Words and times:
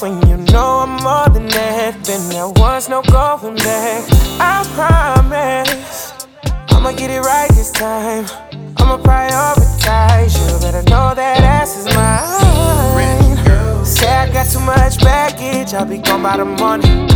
When 0.00 0.22
you 0.28 0.36
know 0.52 0.86
I'm 0.86 1.02
more 1.02 1.28
than 1.28 1.48
that. 1.48 2.04
Then 2.04 2.28
there 2.30 2.48
was 2.48 2.88
no 2.88 3.02
going 3.02 3.56
back. 3.56 4.04
I 4.38 4.62
promise 4.76 6.12
I'ma 6.70 6.92
get 6.92 7.10
it 7.10 7.20
right 7.20 7.48
this 7.50 7.72
time. 7.72 8.24
I'ma 8.76 8.98
prioritize 8.98 10.38
you. 10.38 10.60
Better 10.60 10.88
know 10.88 11.14
that 11.16 11.42
ass 11.42 11.76
is 11.76 11.86
mine. 11.96 13.84
Say 13.84 14.06
I 14.06 14.30
got 14.32 14.48
too 14.48 14.60
much 14.60 15.00
baggage, 15.00 15.74
I'll 15.74 15.84
be 15.84 15.98
gone 15.98 16.22
by 16.22 16.36
the 16.36 16.44
morning. 16.44 17.08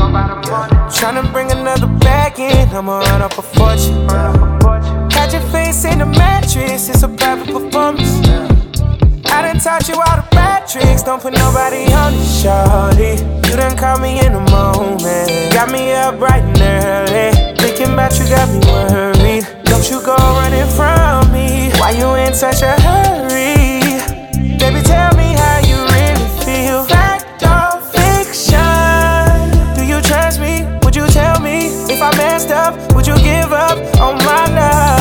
Tryna 0.90 1.30
bring 1.32 1.52
another 1.52 1.86
bag 1.86 2.40
in, 2.40 2.68
I'ma 2.70 2.98
run 2.98 3.22
up 3.22 3.38
a 3.38 3.42
fortune. 3.42 4.06
Got 4.08 5.32
your 5.32 5.42
face 5.52 5.84
in 5.84 5.98
the 6.00 6.06
mattress, 6.06 6.88
it's 6.88 7.04
a 7.04 7.08
private 7.08 7.46
performance. 7.46 8.26
I 9.26 9.42
done 9.42 9.60
taught 9.60 9.86
you 9.88 9.94
all 9.94 10.16
the 10.16 10.26
tricks, 10.66 11.02
don't 11.02 11.20
put 11.20 11.32
nobody 11.32 11.92
on 11.92 12.12
the 12.12 12.24
shorty. 12.24 13.22
You 13.48 13.56
done 13.56 13.76
caught 13.76 14.00
me 14.00 14.24
in 14.24 14.32
the 14.32 14.40
moment, 14.50 15.52
got 15.52 15.70
me 15.70 15.92
up 15.92 16.18
bright 16.18 16.42
and 16.42 16.60
early. 16.60 17.56
Thinking 17.56 17.94
about 17.94 18.18
you 18.18 18.28
got 18.28 18.48
me 18.48 18.60
worried. 18.66 19.46
Don't 19.64 19.88
you 19.90 20.00
go 20.04 20.16
running 20.16 20.68
from 20.76 21.32
me? 21.32 21.70
Why 21.78 21.90
you 21.92 22.14
in 22.14 22.34
such 22.34 22.62
a 22.62 22.72
hurry? 22.80 23.98
Baby, 24.58 24.82
tell 24.82 25.14
me 25.16 25.34
how 25.34 25.58
you 25.66 25.78
really 25.94 26.28
feel. 26.44 26.84
Fact 26.84 27.42
or 27.42 27.80
fiction? 27.92 29.74
Do 29.74 29.84
you 29.84 30.00
trust 30.00 30.40
me? 30.40 30.66
Would 30.84 30.94
you 30.94 31.06
tell 31.08 31.40
me 31.40 31.68
if 31.92 32.00
I 32.00 32.14
messed 32.16 32.50
up? 32.50 32.74
Would 32.94 33.06
you 33.06 33.16
give 33.16 33.52
up 33.52 33.78
on 34.00 34.16
my 34.24 34.46
love? 34.54 34.91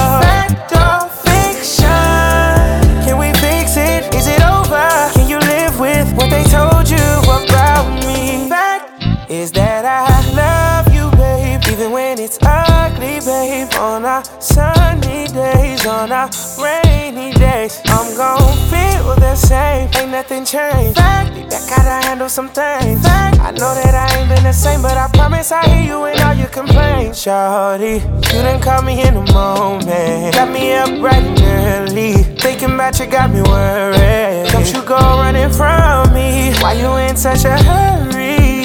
On 14.02 14.08
our 14.08 14.24
sunny 14.42 15.28
days, 15.28 15.86
on 15.86 16.12
our 16.12 16.28
rainy 16.58 17.34
days, 17.34 17.80
I'm 17.86 18.18
gon' 18.18 18.52
feel 18.68 19.14
the 19.14 19.36
same. 19.36 19.90
Ain't 19.94 20.10
nothing 20.10 20.44
changed. 20.44 20.98
Fact, 20.98 21.30
I 21.54 21.70
gotta 21.70 22.08
handle 22.08 22.28
some 22.28 22.50
things. 22.50 23.00
Fact, 23.04 23.40
I 23.40 23.52
know 23.52 23.76
that 23.76 23.94
I 23.94 24.18
ain't 24.18 24.28
been 24.28 24.42
the 24.42 24.54
same, 24.54 24.82
but 24.82 24.98
I 24.98 25.08
promise 25.14 25.52
I 25.52 25.70
hear 25.70 25.84
you 25.84 26.06
in 26.06 26.20
all 26.24 26.34
your 26.34 26.48
complaints. 26.48 27.24
Shawty, 27.24 28.02
you 28.34 28.42
done 28.42 28.60
caught 28.60 28.84
me 28.84 29.06
in 29.06 29.14
the 29.14 29.34
moment. 29.34 30.34
Got 30.34 30.50
me 30.50 30.74
up 30.74 30.90
bright 31.00 31.22
and 31.22 31.92
early. 31.92 32.24
Thinking 32.42 32.74
about 32.74 33.00
you 33.00 33.06
got 33.06 33.30
me 33.30 33.44
worried. 33.44 34.50
Don't 34.52 34.74
you 34.74 34.82
go 34.82 34.98
running 34.98 35.52
from 35.52 36.12
me. 36.12 36.56
Why 36.60 36.74
you 36.74 36.90
in 37.08 37.16
such 37.16 37.46
a 37.46 37.56
hurry? 37.56 38.64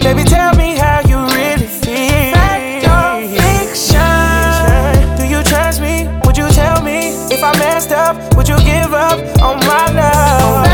Baby, 0.00 0.24
tell 0.24 0.54
me 0.54 0.69
give 8.70 8.94
up 8.94 9.42
on 9.42 9.56
my 9.66 9.86
love? 9.92 10.69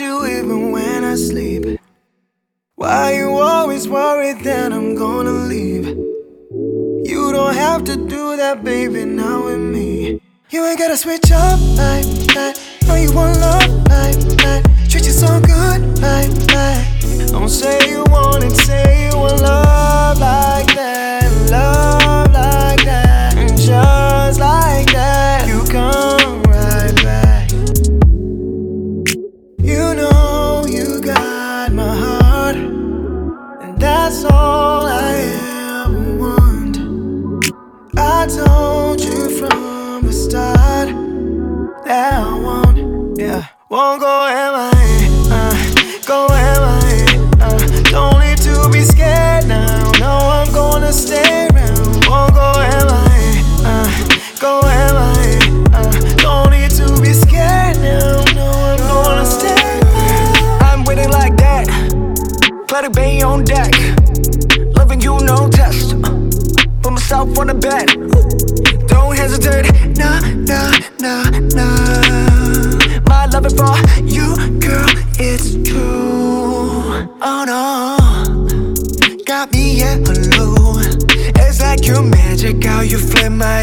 You 0.00 0.26
even 0.26 0.72
when 0.72 0.95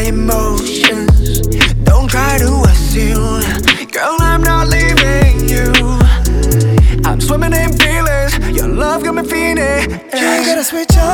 emotions. 0.04 1.40
Don't 1.84 2.08
try 2.08 2.38
to 2.38 2.50
assume. 2.68 3.42
Girl, 3.90 4.16
I'm 4.20 4.42
not 4.42 4.68
leaving 4.68 5.48
you. 5.48 5.70
I'm 7.04 7.20
swimming 7.20 7.52
in 7.52 7.72
feelings. 7.78 8.32
Your 8.56 8.68
love 8.68 9.04
got 9.04 9.14
me 9.14 9.22
feeling. 9.22 9.90
You 10.18 10.26
ain't 10.34 10.46
gotta 10.46 10.64
switch 10.64 10.96
up 10.96 11.13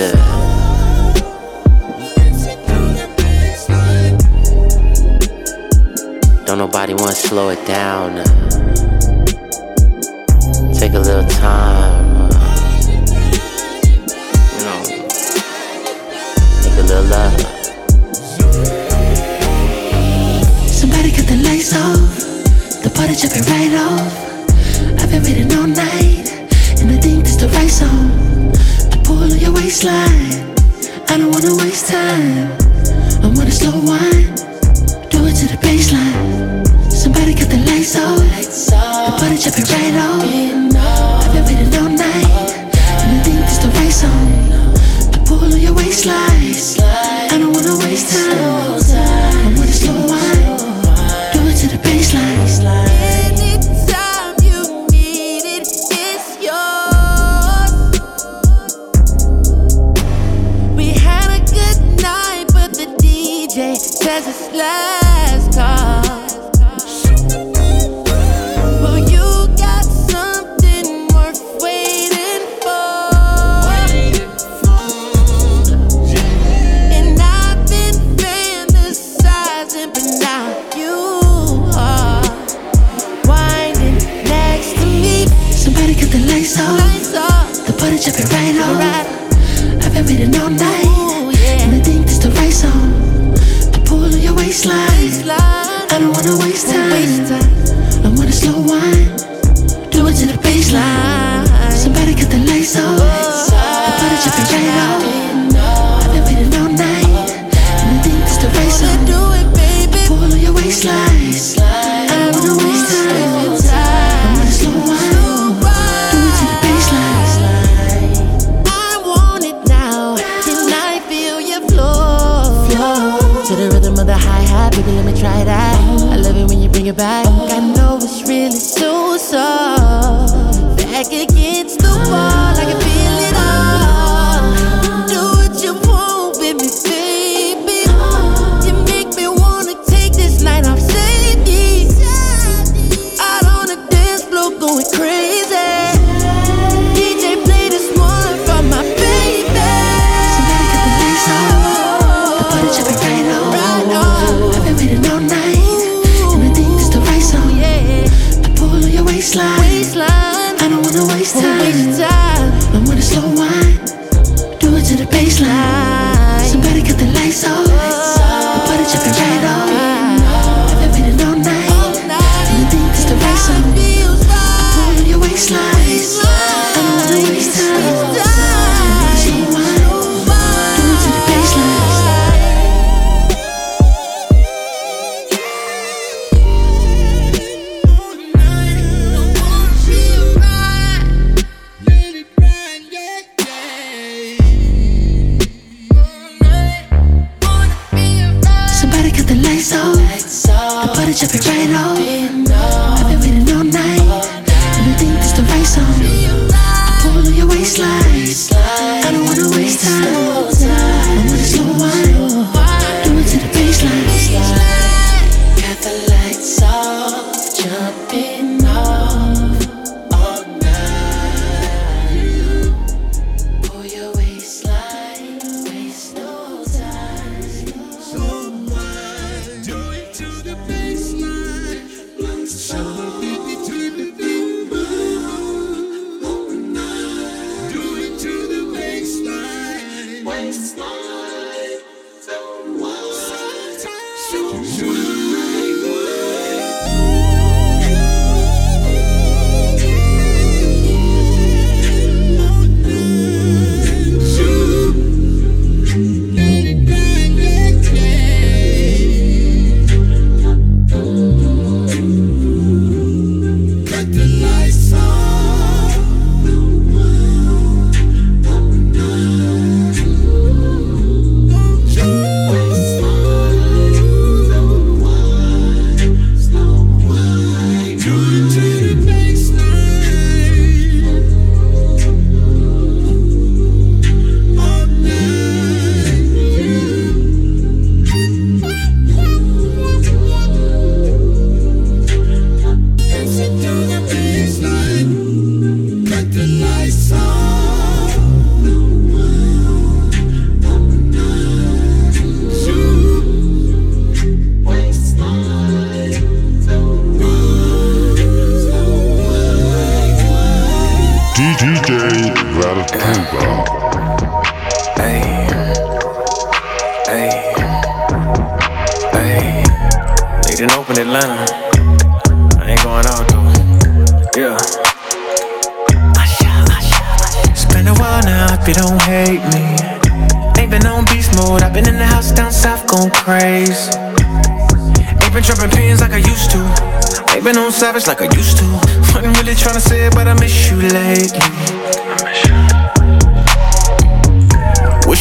Yeah. 0.00 0.16
Don't 6.46 6.56
nobody 6.56 6.94
wanna 6.94 7.12
slow 7.12 7.50
it 7.50 7.62
down. 7.66 8.16
Uh. 8.16 8.24
Take 10.72 10.94
a 10.94 11.00
little 11.00 11.28
time. 11.28 12.16
Uh. 12.16 12.30
You 14.54 14.60
know, 14.64 14.80
make 16.64 16.78
a 16.78 16.84
little 16.88 17.04
love. 17.04 17.36
Somebody 20.66 21.10
cut 21.12 21.26
the 21.26 21.36
lights 21.44 21.74
off. 21.76 22.16
The 22.82 22.88
party 22.94 23.14
jumping 23.16 23.44
right 23.52 23.74
off. 23.74 24.14
I've 24.98 25.10
been 25.10 25.22
waiting 25.22 25.52
all 25.58 25.66
night, 25.66 26.32
and 26.80 26.90
I 26.90 26.96
think 26.96 27.24
this 27.24 27.36
the 27.36 27.48
right 27.48 27.68
song 27.68 28.29
over 29.22 29.36
your 29.36 29.52
waistline. 29.52 30.56
I 31.08 31.18
don't 31.18 31.30
wanna 31.30 31.54
waste 31.56 31.88
time. 31.88 32.52
I 33.22 33.32
wanna 33.34 33.50
slow 33.50 33.78
wine. 33.84 34.29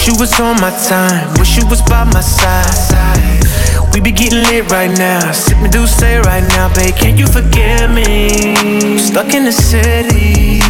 You 0.09 0.17
was 0.17 0.39
on 0.39 0.59
my 0.59 0.71
time, 0.89 1.37
wish 1.37 1.55
you 1.55 1.67
was 1.67 1.83
by 1.83 2.03
my 2.03 2.21
side. 2.21 3.45
We 3.93 4.01
be 4.01 4.11
getting 4.11 4.41
lit 4.41 4.71
right 4.71 4.89
now, 4.97 5.31
sipping 5.31 5.69
D'ussé 5.69 6.19
right 6.25 6.41
now, 6.49 6.73
babe. 6.73 6.95
Can 6.95 7.15
you 7.15 7.27
forgive 7.27 7.91
me? 7.91 8.97
Stuck 8.97 9.35
in 9.35 9.45
the 9.45 9.51
city. 9.51 10.61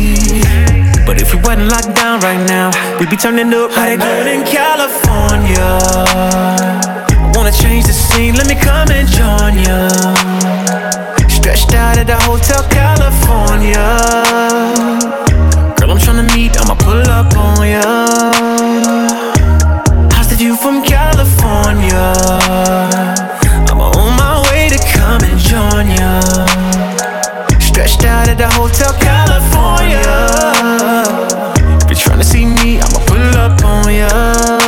But 1.08 1.22
if 1.22 1.34
we 1.34 1.40
wasn't 1.40 1.72
locked 1.72 1.96
down 1.96 2.20
right 2.20 2.44
now, 2.48 2.72
we'd 3.00 3.10
be 3.10 3.16
turning 3.16 3.54
up. 3.54 3.72
How 3.72 3.86
they 3.86 3.96
doing 3.96 4.28
in 4.28 4.46
California? 4.46 5.72
I 7.08 7.32
wanna 7.34 7.54
change 7.54 7.86
the 7.86 7.94
scene, 7.94 8.36
let 8.36 8.46
me 8.46 8.56
come 8.56 8.92
and 8.92 9.08
join 9.08 9.56
ya. 9.64 9.88
Stretched 11.30 11.74
out 11.76 11.98
at 11.98 12.08
the 12.08 12.20
Hotel 12.28 12.62
California. 12.68 13.88
Girl, 15.80 15.92
I'm 15.92 15.98
tryna 15.98 16.28
meet, 16.36 16.60
I'ma 16.60 16.76
pull 16.76 17.08
up 17.08 17.38
on 17.38 17.66
ya 17.66 19.09
you 20.40 20.56
from 20.56 20.82
California. 20.82 22.14
I'm 23.68 23.82
on 23.82 24.16
my 24.18 24.42
way 24.50 24.70
to 24.70 24.78
come 24.94 25.22
and 25.24 25.38
join 25.38 25.90
ya. 25.90 26.22
Stretched 27.60 28.06
out 28.06 28.30
at 28.30 28.38
the 28.38 28.48
Hotel 28.52 28.94
California. 29.00 30.02
If 31.84 31.90
you're 31.90 32.00
trying 32.00 32.20
to 32.20 32.24
see 32.24 32.46
me, 32.46 32.80
I'ma 32.80 33.00
pull 33.06 33.36
up 33.38 33.64
on 33.64 33.94
ya. 33.94 34.59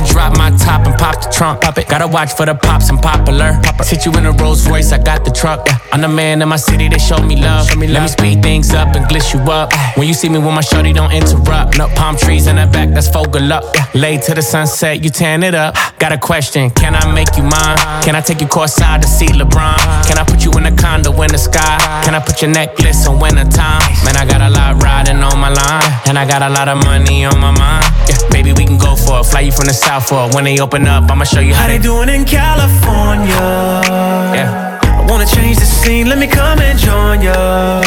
Yeah 0.00 0.06
drop 0.16 0.36
my 0.38 0.50
top 0.56 0.86
and 0.86 0.96
pop 0.96 1.20
the 1.22 1.30
trunk. 1.30 1.60
Pop 1.60 1.76
it. 1.78 1.88
Gotta 1.88 2.06
watch 2.06 2.32
for 2.32 2.46
the 2.46 2.54
pops 2.54 2.88
and 2.88 3.00
popular. 3.00 3.58
Pop 3.62 3.84
Sit 3.84 4.06
you 4.06 4.12
in 4.12 4.24
a 4.26 4.32
Rolls 4.32 4.66
Royce, 4.66 4.90
I 4.92 4.98
got 4.98 5.24
the 5.24 5.30
truck. 5.30 5.66
Yeah. 5.66 5.78
I'm 5.92 6.00
the 6.00 6.08
man 6.08 6.42
in 6.42 6.48
my 6.48 6.56
city, 6.56 6.88
they 6.88 6.98
show 6.98 7.18
me 7.22 7.36
love. 7.36 7.68
Show 7.68 7.78
me 7.78 7.86
Let 7.86 8.02
me 8.02 8.08
speed 8.08 8.42
things 8.42 8.72
up 8.72 8.96
and 8.96 9.04
gliss 9.06 9.32
you 9.32 9.40
up. 9.52 9.72
When 9.96 10.08
you 10.08 10.14
see 10.14 10.28
me 10.28 10.38
with 10.38 10.54
my 10.54 10.62
shorty, 10.62 10.92
don't 10.92 11.12
interrupt. 11.12 11.78
No 11.78 11.88
palm 11.88 12.16
trees 12.16 12.46
in 12.46 12.56
the 12.56 12.66
back, 12.66 12.88
that's 12.90 13.08
focal 13.08 13.52
up. 13.52 13.64
Yeah. 13.74 13.86
Late 13.94 14.22
to 14.22 14.34
the 14.34 14.42
sunset, 14.42 15.04
you 15.04 15.10
tan 15.10 15.42
it 15.42 15.54
up. 15.54 15.76
Got 15.98 16.12
a 16.12 16.18
question, 16.18 16.70
can 16.70 16.94
I 16.94 17.04
make 17.12 17.36
you 17.36 17.44
mine? 17.44 17.78
Can 18.02 18.16
I 18.16 18.20
take 18.20 18.40
you 18.40 18.48
courtside 18.48 19.02
to 19.02 19.08
see 19.08 19.28
LeBron? 19.28 19.78
Can 20.08 20.18
I 20.18 20.24
put 20.24 20.44
you 20.44 20.50
in 20.52 20.66
a 20.66 20.74
condo 20.74 21.12
in 21.22 21.30
the 21.30 21.38
sky? 21.38 21.78
Can 22.04 22.14
I 22.14 22.20
put 22.20 22.42
your 22.42 22.50
necklace 22.50 23.06
on 23.06 23.20
winter 23.20 23.44
time? 23.44 23.80
Man, 24.04 24.16
I 24.16 24.26
got 24.26 24.40
a 24.40 24.50
lot 24.50 24.82
riding 24.82 25.22
on 25.22 25.38
my 25.38 25.50
line, 25.50 25.92
and 26.06 26.18
I 26.18 26.26
got 26.26 26.42
a 26.42 26.50
lot 26.50 26.68
of 26.68 26.82
money 26.84 27.24
on 27.24 27.38
my 27.38 27.52
mind. 27.52 27.84
Yeah, 28.08 28.18
baby, 28.30 28.52
we 28.52 28.65
for. 28.98 29.22
Fly 29.24 29.40
you 29.40 29.52
from 29.52 29.66
the 29.66 29.74
south 29.74 30.08
for. 30.08 30.28
When 30.34 30.44
they 30.44 30.58
open 30.58 30.86
up, 30.86 31.10
I'ma 31.10 31.24
show 31.24 31.40
you 31.40 31.54
how, 31.54 31.62
how 31.62 31.68
they 31.68 31.78
doing 31.78 32.08
in 32.08 32.24
California. 32.24 33.46
Yeah. 34.36 34.80
I 34.82 35.06
wanna 35.08 35.26
change 35.26 35.58
the 35.58 35.66
scene, 35.66 36.08
let 36.08 36.18
me 36.18 36.26
come 36.26 36.58
and 36.60 36.78
join 36.78 37.22
ya. 37.22 37.82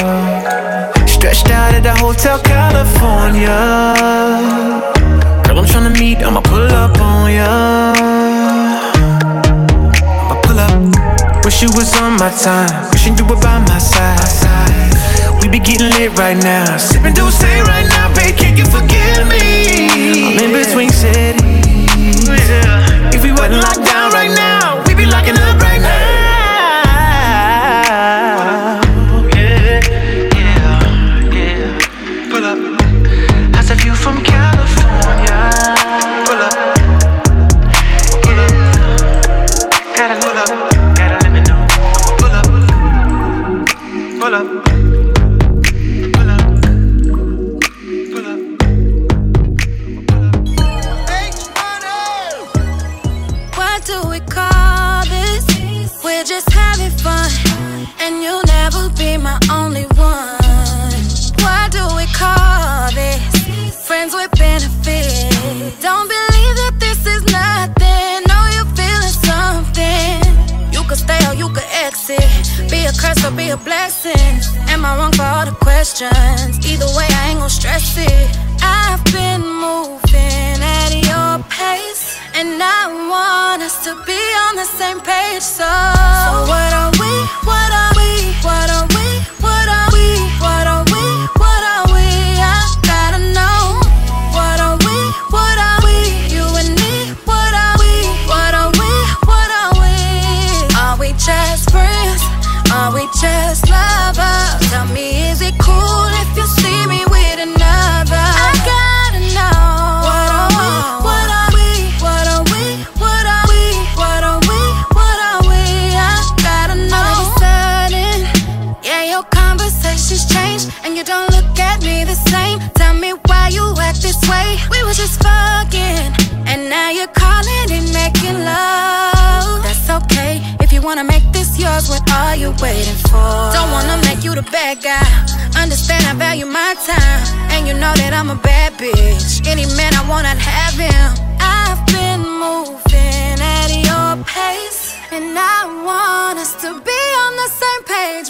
Stretched 1.06 1.50
out 1.50 1.74
at 1.74 1.84
the 1.84 1.94
Hotel 1.96 2.39
California. 2.39 3.58
Girl, 5.44 5.60
I'm 5.60 5.66
tryna 5.66 5.98
meet, 6.00 6.20
I'ma 6.20 6.42
pull 6.42 6.72
up 6.72 6.98
on 7.00 7.32
ya. 7.34 7.94
I'ma 10.24 10.42
pull 10.42 10.60
up. 10.60 11.46
Wish 11.46 11.62
you 11.62 11.70
was 11.75 11.94
on 12.01 12.13
my 12.13 12.30
time, 12.30 12.89
wishing 12.92 13.18
you 13.18 13.25
were 13.25 13.39
by 13.42 13.60
my 13.60 13.80
side. 13.80 14.38
Be 15.51 15.58
getting 15.58 15.89
lit 15.89 16.15
right 16.15 16.38
now, 16.38 16.77
sipping 16.77 17.15
D'ussé 17.15 17.63
right 17.65 17.88
now, 17.89 18.13
babe, 18.13 18.38
can 18.38 18.56
you 18.56 18.65
forgive 18.65 19.25
me? 19.27 20.38
I'm 20.38 20.38
in 20.38 20.51
between 20.53 20.91
cities. 20.91 21.41
If 23.15 23.24
we 23.24 23.32
wasn't 23.32 23.63
locked 23.63 23.84
down 23.84 24.12
right 24.12 24.29
now, 24.29 24.49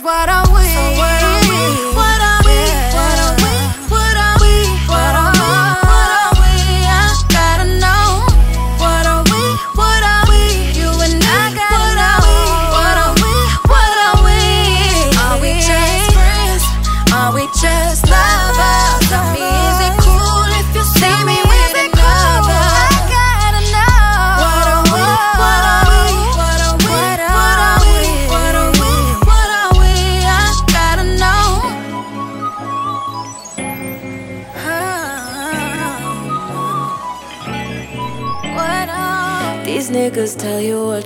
What 0.01 0.29
are 0.29 0.49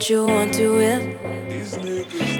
what 0.03 0.09
you 0.09 0.25
want 0.25 0.53
to 0.53 0.77
hear. 0.79 0.99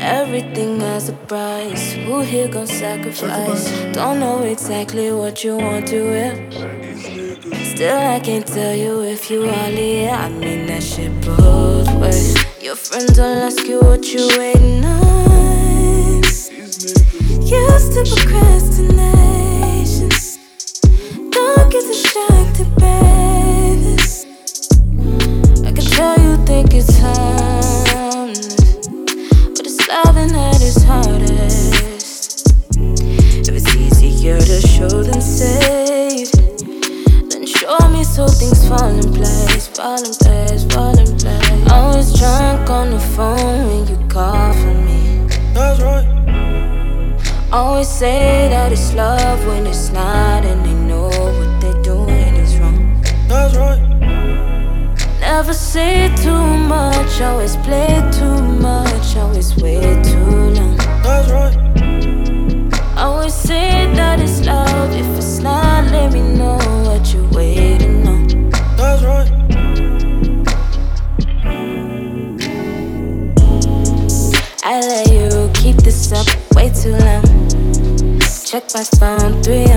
Everything 0.02 0.82
has 0.82 1.08
a 1.08 1.14
price. 1.14 1.94
Who 1.94 2.20
here 2.20 2.50
gon' 2.50 2.68
sacrifice? 2.68 3.72
Don't 3.94 4.20
know 4.20 4.44
exactly 4.44 5.14
what 5.14 5.46
you 5.46 5.56
want 5.56 5.88
to 5.88 5.96
hear. 5.96 6.36
Still, 7.74 7.98
I 7.98 8.20
can't 8.20 8.46
tell 8.46 8.76
you 8.76 9.04
if 9.04 9.32
you 9.32 9.46
are 9.48 9.70
here. 9.70 10.10
I 10.12 10.28
mean 10.28 10.66
that 10.68 10.84
shit 10.84 11.14
both 11.22 11.90
ways. 12.02 12.36
Your 12.62 12.76
friends 12.76 13.18
will 13.18 13.44
ask 13.48 13.66
you 13.66 13.80
what 13.80 14.14
you 14.14 14.28
waiting 14.38 14.84
on. 14.84 16.22
Used 17.48 17.94
to 17.94 18.04
procrastination. 18.14 20.10
Don't 21.32 21.72
get 21.72 21.84
distracted, 21.88 22.76
baby. 22.76 23.13
Think 26.54 26.76
it's 26.76 26.96
harmless, 27.00 28.88
but 29.56 29.66
it's 29.66 29.88
loving 29.88 30.36
at 30.36 30.62
its 30.62 30.84
hardest. 30.84 32.46
If 33.50 33.54
it's 33.60 33.76
easier 33.76 34.40
to 34.40 34.62
show 34.62 35.02
than 35.02 35.20
say, 35.20 36.26
then 37.32 37.48
show 37.48 37.80
me 37.90 38.04
so 38.04 38.28
things 38.28 38.68
fall 38.70 38.94
in 39.04 39.12
place, 39.18 39.68
fall 39.68 39.98
in 39.98 40.14
place, 40.24 40.64
fall 40.72 40.96
in 41.04 41.18
place. 41.18 41.72
Always 41.72 42.14
drunk 42.20 42.70
on 42.70 42.92
the 42.92 43.00
phone 43.16 43.62
when 43.70 43.88
you 43.88 43.98
call 44.08 44.54
for 44.54 44.76
me. 44.88 45.26
That's 45.56 45.82
right. 45.82 46.06
Always 47.52 47.90
say 47.90 48.50
that 48.50 48.72
it's 48.72 48.94
love 48.94 49.40
when 49.48 49.66
it's 49.66 49.90
not, 49.90 50.46
and 50.46 50.64
they 50.64 50.76
know 50.90 51.08
what 51.08 51.52
they're 51.62 51.82
doing 51.82 52.36
is 52.36 52.60
wrong. 52.60 53.02
That's 53.28 53.56
right. 53.56 53.83
Never 55.36 55.54
say 55.54 56.14
too 56.18 56.46
much, 56.70 57.20
always 57.20 57.56
play 57.66 58.08
too 58.12 58.38
much, 58.62 59.18
always 59.18 59.56
wait 59.58 60.04
too 60.06 60.30
long. 60.58 60.78
That's 61.02 61.32
right. 61.32 61.58
Always 62.98 63.34
say 63.34 63.92
that 63.96 64.20
it's 64.20 64.46
love, 64.46 64.92
if 64.94 65.18
it's 65.18 65.40
not, 65.40 65.86
let 65.92 66.14
me 66.14 66.22
know 66.22 66.60
what 66.86 67.12
you're 67.12 67.28
waiting 67.30 68.08
on. 68.08 68.28
That's 68.78 69.02
right. 69.02 69.32
I 74.64 74.82
let 74.82 75.10
you 75.12 75.50
keep 75.56 75.78
this 75.78 76.12
up 76.12 76.28
way 76.54 76.70
too 76.70 76.96
long. 77.08 77.50
Check 78.46 78.66
my 78.76 78.84
phone, 78.84 79.42
3 79.42 79.73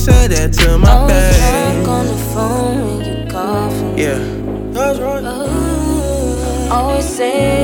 say 0.00 0.28
that 0.28 0.52
to 0.54 0.78
my 0.78 0.90
Always 0.90 1.12
babe. 1.12 1.84
drunk 1.84 1.88
on 1.88 2.06
the 2.06 2.16
phone 2.32 2.98
when 2.98 3.04
you 3.04 3.30
call 3.30 3.70
me. 3.70 4.02
Yeah. 4.02 4.18
That's 4.72 4.98
right. 4.98 5.24
Always 6.70 7.04
say 7.04 7.59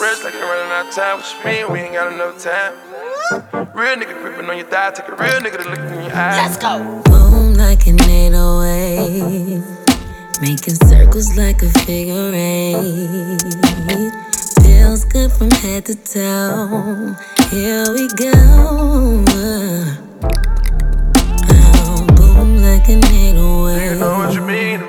Rich 0.00 0.22
like 0.24 0.34
you're 0.34 0.42
running 0.46 0.70
out 0.72 0.88
of 0.88 0.94
time. 0.94 1.18
What 1.18 1.26
you 1.38 1.44
mean? 1.44 1.72
We 1.72 1.78
ain't 1.80 1.92
got 1.94 2.12
enough 2.12 2.38
time. 2.42 2.72
Real 3.74 3.96
nigga 3.96 4.14
gripping 4.22 4.48
on 4.48 4.56
your 4.56 4.66
thigh. 4.66 4.90
Take 4.92 5.08
a 5.08 5.16
real 5.16 5.40
nigga 5.40 5.62
to 5.62 5.68
look 5.70 5.78
in 5.78 6.04
your 6.04 6.14
eyes. 6.14 6.36
Let's 6.38 6.56
go. 6.56 7.02
Boom 7.04 7.54
like 7.54 7.86
an 7.86 8.00
808. 8.00 9.62
Making 10.40 10.74
circles 10.74 11.36
like 11.36 11.62
a 11.62 11.68
figure 11.80 12.30
eight. 12.32 13.40
Feels 14.62 15.04
good 15.06 15.32
from 15.32 15.50
head 15.50 15.84
to 15.86 15.94
toe. 15.96 17.16
Here 17.50 17.92
we 17.92 18.08
go. 18.14 19.24
Oh, 21.50 22.06
boom 22.16 22.62
like 22.62 22.88
an 22.88 23.02
You 23.02 23.34
oh 23.38 23.98
know 24.00 24.18
what 24.18 24.30
808. 24.30 24.34
you 24.34 24.40
mean 24.42 24.78
to 24.80 24.84
me. 24.84 24.86
me. 24.86 24.87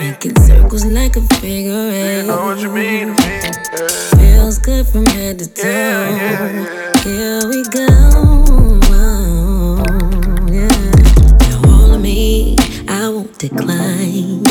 Making 0.00 0.34
circles 0.46 0.86
like 0.86 1.16
a 1.16 1.20
figure 1.36 1.90
You 1.92 2.22
know 2.22 2.46
what 2.46 2.58
you 2.58 2.70
mean 2.72 3.08
to 3.08 3.12
me. 3.12 3.28
Yeah. 3.28 3.88
Feels 4.16 4.58
good 4.58 4.86
from 4.86 5.04
head 5.04 5.38
to 5.40 5.46
toe. 5.46 6.06
Here 7.04 7.40
we 7.46 7.62
go. 7.68 7.86
Yeah. 10.50 10.68
Now 11.50 11.60
all 11.68 11.92
of 11.92 12.00
me, 12.00 12.56
I 12.88 13.10
won't 13.10 13.38
decline. 13.38 14.42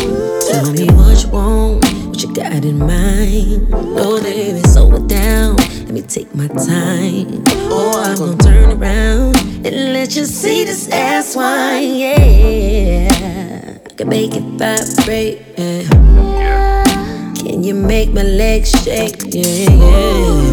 Tell 0.47 0.71
me 0.71 0.85
what 0.93 1.23
you 1.23 1.29
want, 1.31 1.83
what 2.07 2.21
you 2.21 2.31
got 2.31 2.63
in 2.63 2.77
mind. 2.77 3.69
Oh, 3.73 4.21
baby, 4.21 4.61
slow 4.67 4.93
it 4.93 5.07
down. 5.07 5.55
Let 5.55 5.89
me 5.89 6.01
take 6.03 6.33
my 6.35 6.47
time. 6.47 7.43
Oh, 7.71 7.99
I'm 8.05 8.15
gonna 8.17 8.37
turn 8.37 8.79
around 8.79 9.35
and 9.65 9.93
let 9.93 10.15
you 10.15 10.25
see 10.25 10.63
this 10.63 10.89
ass 10.91 11.35
wine. 11.35 11.95
Yeah, 11.95 13.78
can 13.99 14.07
make 14.07 14.33
it 14.33 14.43
vibrate. 14.43 15.41
Yeah. 15.57 16.83
Can 17.35 17.65
you 17.65 17.73
make 17.73 18.13
my 18.13 18.23
legs 18.23 18.71
shake? 18.71 19.17
Yeah, 19.25 19.67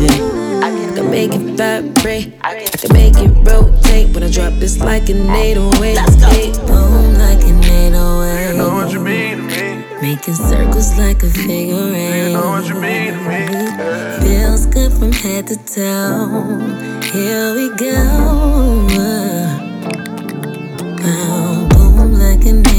yeah. 0.03 0.67
I 0.67 0.71
can 0.97 1.09
make 1.13 1.33
it 1.33 1.55
vibrate. 1.55 2.35
I 2.43 2.65
can 2.65 2.93
make 2.93 3.15
it 3.17 3.31
rotate. 3.47 4.13
When 4.13 4.25
I 4.25 4.31
drop, 4.33 4.55
it's 4.55 4.81
like 4.81 5.09
an 5.11 5.31
808. 5.31 5.95
Let's 5.95 6.17
go. 6.17 6.67
Boom 6.67 7.15
like 7.15 7.45
an 7.45 7.95
oh 7.95 8.51
You 8.51 8.59
know 8.59 8.75
what 8.75 8.93
you 8.93 8.99
mean 8.99 9.37
to 9.37 9.43
me. 9.45 9.85
Making 10.03 10.35
circles 10.35 10.99
like 10.99 11.23
a 11.23 11.31
figure 11.31 11.95
eight. 11.95 12.27
You 12.27 12.33
know 12.33 12.51
what 12.51 12.67
you 12.67 12.75
mean 12.75 13.13
to 13.13 13.21
me. 13.29 13.47
Yeah. 13.47 14.21
Feels 14.23 14.67
good 14.67 14.93
from 14.93 15.13
head 15.13 15.47
to 15.47 15.57
toe. 15.57 16.59
Here 17.13 17.55
we 17.55 17.69
go. 17.77 17.95
Oh, 21.09 21.69
boom 21.71 22.15
like 22.15 22.45
an 22.45 22.76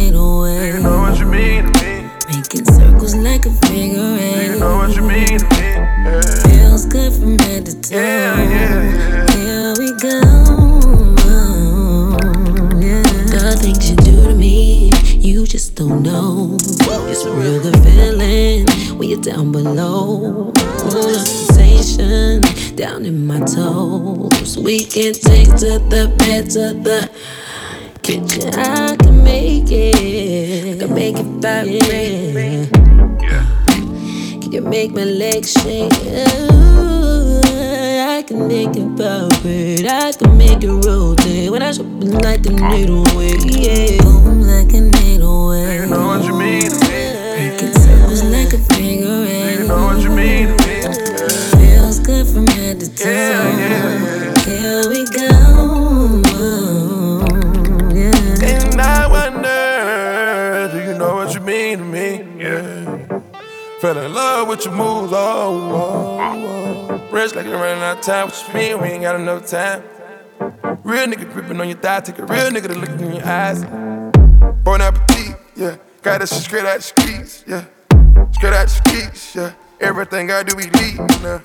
like 3.27 3.45
a 3.45 3.51
figure 3.67 4.17
eight. 4.19 4.51
You 4.51 4.59
know 4.59 4.77
what 4.77 4.95
you 4.95 5.01
mean 5.01 5.39
to 5.39 5.45
me. 5.55 5.67
Yeah. 5.67 6.21
Feels 6.47 6.85
good 6.85 7.11
from 7.13 7.37
head 7.39 7.65
to 7.65 7.73
toe. 7.81 7.95
Yeah, 7.95 8.41
yeah, 8.53 8.83
yeah. 8.93 9.31
Here 9.35 9.73
we 9.81 9.89
go. 9.99 10.21
The 13.33 13.57
things 13.61 13.89
you 13.89 13.95
do 13.97 14.23
to 14.29 14.33
me, 14.33 14.91
you 15.27 15.45
just 15.45 15.75
don't 15.75 16.03
know. 16.03 16.57
It's 17.11 17.25
real 17.25 17.61
good 17.61 17.79
feeling 17.83 18.65
when 18.97 19.09
you're 19.09 19.21
down 19.21 19.51
below. 19.51 20.51
Full 20.91 21.15
of 21.15 21.27
sensation 21.27 22.41
down 22.75 23.05
in 23.05 23.25
my 23.27 23.39
toes. 23.39 24.57
We 24.57 24.85
can 24.85 25.13
take 25.13 25.49
to 25.63 25.79
the 25.93 26.13
bed 26.17 26.49
to 26.51 26.73
the 26.87 27.09
kitchen. 28.07 28.53
I 28.55 28.95
can 28.95 29.21
make 29.21 29.69
it. 29.69 30.81
I 30.81 30.85
can 30.85 30.93
make 30.95 31.17
it 31.19 31.25
vibrate. 31.43 32.71
Can 34.41 34.51
you 34.53 34.61
make 34.61 34.93
my 34.93 35.03
legs 35.03 35.51
shake? 35.51 35.91
Ooh, 36.07 37.41
I 38.15 38.23
can 38.25 38.47
make 38.47 38.77
it 38.77 38.87
vibrate. 38.95 39.85
I 39.85 40.13
can 40.13 40.37
make 40.37 40.63
it 40.63 40.71
rotate. 40.71 41.51
When 41.51 41.61
I 41.61 41.73
show 41.73 41.83
like 41.83 42.45
a 42.45 42.51
needle 42.51 43.03
way, 43.17 43.35
yeah. 43.43 44.01
Boom 44.01 44.41
like 44.43 44.71
a 44.71 44.79
needle 44.79 45.49
way. 45.49 45.79
You 45.79 45.87
know 45.87 46.07
what 46.07 46.23
you 46.23 46.33
mean 46.33 46.71
to 46.71 46.79
me. 46.87 47.11
Making 47.35 47.73
circles 47.73 48.23
like 48.23 48.53
a 48.53 48.57
figure 48.73 49.25
eight. 49.27 49.59
You 49.59 49.67
know 49.67 49.87
what 49.87 49.99
you 49.99 50.11
mean. 50.11 50.57
Feels 51.59 51.99
good 51.99 52.25
from 52.25 52.47
head 52.55 52.79
to 52.79 52.87
toe. 52.95 53.09
Yeah, 53.09 53.43
yeah, 53.43 53.46
Fell 63.87 63.99
in 63.99 64.13
love 64.13 64.49
with 64.49 64.65
your 64.65 64.73
moves, 64.73 65.13
oh, 65.13 65.71
oh, 65.71 66.89
oh. 66.89 67.09
Rich 67.09 67.35
like 67.35 67.45
running 67.45 67.81
out 67.81 67.99
of 67.99 68.03
time, 68.03 68.27
what 68.27 68.45
you 68.45 68.53
mean? 68.53 68.81
We 68.81 68.87
ain't 68.89 69.03
got 69.03 69.15
enough 69.15 69.47
time. 69.47 69.81
Real 70.83 71.07
nigga 71.07 71.31
gripping 71.31 71.61
on 71.61 71.69
your 71.69 71.77
thigh, 71.77 72.01
take 72.01 72.19
a 72.19 72.25
real 72.25 72.51
nigga 72.51 72.67
to 72.67 72.77
look 72.77 72.89
in 72.89 73.13
your 73.13 73.25
eyes. 73.25 73.63
Bon 74.65 74.81
appetit, 74.81 75.37
yeah. 75.55 75.77
Got 76.01 76.19
shit 76.19 76.27
straight 76.27 76.65
out 76.65 76.75
the 76.75 76.83
streets, 76.83 77.45
yeah. 77.47 77.63
Straight 78.31 78.51
out 78.51 78.67
the 78.67 78.73
streets, 78.89 79.33
yeah. 79.33 79.53
Everything 79.79 80.31
I 80.31 80.43
do, 80.43 80.57
we 80.57 80.63
lead, 80.63 80.97
now. 81.23 81.39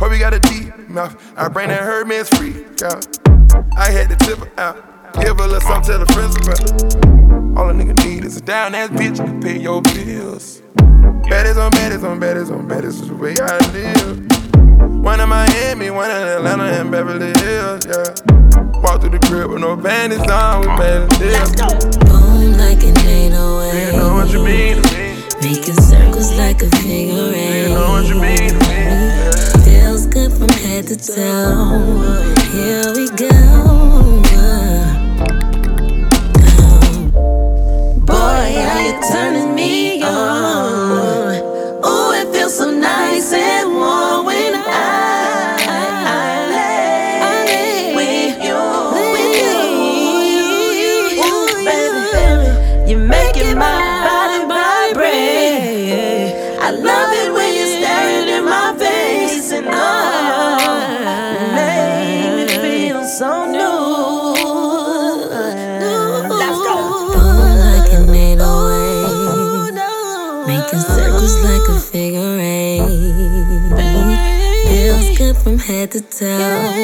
Hope 0.00 0.12
you 0.12 0.18
got 0.18 0.32
a 0.32 0.40
deep 0.40 0.74
mouth. 0.88 1.22
I 1.36 1.48
bring 1.48 1.68
that 1.68 1.82
Hermes 1.82 2.30
free, 2.30 2.64
yeah. 2.80 2.98
I 3.76 3.90
had 3.90 4.08
to 4.08 4.16
tip 4.16 4.38
her 4.38 4.50
out. 4.58 5.12
Give 5.20 5.36
her 5.36 5.44
a 5.44 5.46
little 5.46 5.60
something, 5.60 5.98
her 5.98 6.06
friends 6.06 6.34
about. 6.34 7.37
All 7.58 7.68
a 7.70 7.72
nigga 7.72 8.04
need 8.06 8.24
is 8.24 8.36
a 8.36 8.40
down 8.40 8.72
ass 8.76 8.88
bitch 8.90 9.16
can 9.16 9.40
pay 9.42 9.58
your 9.58 9.82
bills. 9.82 10.62
Baddies 11.26 11.56
on 11.56 11.72
baddies 11.72 12.04
on 12.04 12.20
baddies 12.20 12.52
on 12.52 12.68
baddies 12.68 13.02
is 13.02 13.08
the 13.08 13.16
way 13.16 13.34
I 13.40 13.58
live. 13.72 15.02
One 15.02 15.18
in 15.18 15.28
Miami, 15.28 15.90
one 15.90 16.08
in 16.08 16.16
Atlanta, 16.16 16.62
and 16.62 16.88
Beverly 16.92 17.32
Hills, 17.40 17.84
yeah. 17.84 18.14
Walk 18.80 19.00
through 19.00 19.10
the 19.10 19.18
crib 19.26 19.50
with 19.50 19.60
no 19.60 19.76
panties 19.76 20.20
on, 20.30 20.60
we 20.60 20.68
made 20.78 21.02
a 21.02 21.08
deal. 21.18 21.46
Boom 22.06 22.52
like 22.58 22.80
an 22.84 22.96
808. 22.96 23.86
You 23.86 23.98
know 23.98 24.14
what 24.14 24.32
you 24.32 24.44
mean 24.44 24.80
to 24.80 24.94
me. 24.94 25.18
Making 25.42 25.74
circles 25.82 26.32
like 26.38 26.62
a 26.62 26.70
figure 26.76 27.32
eight. 27.34 27.62
You 27.62 27.74
know 27.74 27.90
what 27.90 28.06
you 28.06 28.20
mean 28.20 28.50
to 28.50 28.54
me. 28.54 28.76
Yeah. 28.76 29.32
Feels 29.64 30.06
good 30.06 30.32
from 30.32 30.48
head 30.48 30.86
to 30.86 30.96
toe. 30.96 32.34
Here 32.52 32.94
we 32.94 33.10
go. 33.16 33.78
Boy, 38.38 38.54
how 38.54 38.78
you 38.78 38.92
turning 39.10 39.27
to 76.00 76.18
toe. 76.18 76.28
Here 76.38 76.77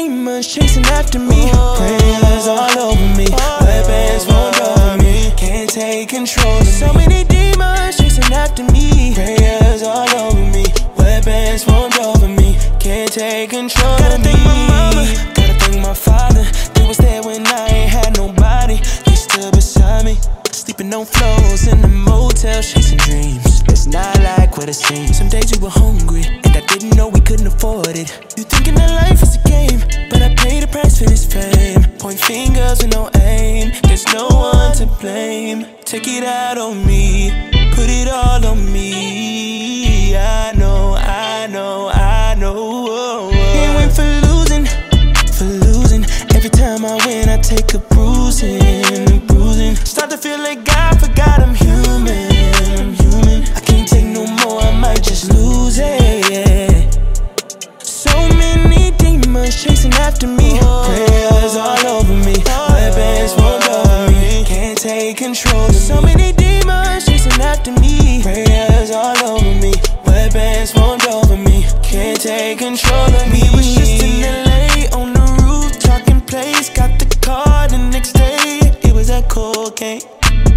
demons 0.00 0.46
chasing 0.46 0.84
after 0.86 1.18
me, 1.18 1.50
prayers 1.76 2.46
all 2.46 2.78
over 2.78 3.08
me, 3.18 3.26
weapons 3.60 4.26
won't 4.26 4.58
over 4.60 4.96
me. 5.02 5.30
Can't 5.36 5.68
take 5.68 6.08
control. 6.08 6.62
So 6.62 6.92
many 6.94 7.24
demons 7.24 7.98
chasing 7.98 8.32
after 8.32 8.64
me, 8.72 9.12
prayers 9.14 9.82
all 9.82 10.08
over 10.24 10.44
me, 10.56 10.64
weapons 10.96 11.66
won't 11.66 11.98
over 11.98 12.28
me. 12.28 12.56
Can't 12.80 13.12
take 13.12 13.50
control 13.50 13.98
Gotta 13.98 14.18
me. 14.18 14.24
thank 14.24 14.40
my 14.48 14.56
mama, 14.72 15.04
gotta 15.34 15.54
thank 15.60 15.82
my 15.82 15.94
father. 15.94 16.44
They 16.74 16.86
was 16.88 16.96
there 16.96 17.22
when 17.22 17.46
I 17.46 17.66
ain't 17.68 17.90
had 17.90 18.16
nobody. 18.16 18.76
They 19.04 19.14
stood 19.14 19.52
beside 19.52 20.06
me, 20.06 20.16
sleeping 20.50 20.94
on 20.94 21.04
floors 21.04 21.68
in 21.68 21.82
the 21.82 21.88
motel, 21.88 22.62
chasing 22.62 22.98
dreams. 22.98 23.62
It's 23.68 23.86
not 23.86 24.18
like 24.20 24.56
what 24.56 24.68
it 24.70 24.74
seems. 24.74 25.18
Some 25.18 25.28
days 25.28 25.52
we 25.52 25.58
were 25.62 25.70
hungry, 25.84 26.24
and 26.24 26.56
I 26.56 26.60
didn't 26.72 26.96
know 26.96 27.08
we 27.08 27.20
couldn't 27.20 27.46
afford 27.46 27.96
it. 27.96 28.08
Fingers 32.30 32.78
with 32.80 32.92
no 32.92 33.10
aim. 33.16 33.72
There's 33.82 34.06
no 34.14 34.28
one 34.28 34.72
to 34.76 34.86
blame. 35.00 35.66
Take 35.84 36.06
it 36.06 36.22
out 36.22 36.58
on 36.58 36.86
me, 36.86 37.30
take 72.50 72.58
control 72.58 73.14
of 73.14 73.30
me. 73.30 73.42
We 73.52 73.56
was 73.56 73.74
just 73.74 74.02
in 74.02 74.22
LA 74.22 74.98
on 74.98 75.12
the 75.12 75.26
roof 75.42 75.78
talking 75.78 76.20
plays. 76.22 76.68
Got 76.70 76.98
the 76.98 77.06
car 77.20 77.68
the 77.68 77.78
next 77.78 78.12
day. 78.12 78.60
It 78.82 78.92
was 78.92 79.08
that 79.08 79.28
cocaine. 79.28 80.02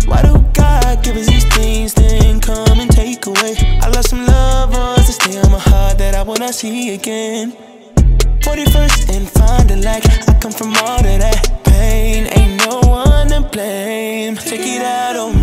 Why 0.08 0.22
do 0.22 0.40
God 0.54 1.04
Give 1.04 1.18
us 1.18 1.28
these 1.28 1.46
things, 1.56 1.94
then 1.94 2.40
come 2.40 2.80
and 2.80 2.90
take 2.90 3.26
away. 3.26 3.56
I 3.82 3.90
lost 3.90 4.10
some 4.10 4.26
ones 4.26 5.06
to 5.08 5.14
stay 5.14 5.38
on 5.40 5.52
my 5.52 5.60
heart 5.60 5.98
that 5.98 6.16
I 6.16 6.24
not 6.24 6.56
see 6.56 6.94
again. 6.94 7.52
41st 8.42 9.16
and 9.16 9.30
find 9.30 9.72
a 9.72 9.76
lack. 9.78 10.04
I 10.30 10.34
come 10.40 10.52
from 10.52 10.74
all 10.78 11.00
of 11.00 11.20
that 11.26 11.62
pain. 11.66 12.28
Ain't 12.38 12.66
no 12.66 12.80
one 12.90 13.28
to 13.30 13.42
blame. 13.52 14.36
Take 14.38 14.62
it 14.62 14.82
out 14.82 15.16
on 15.16 15.43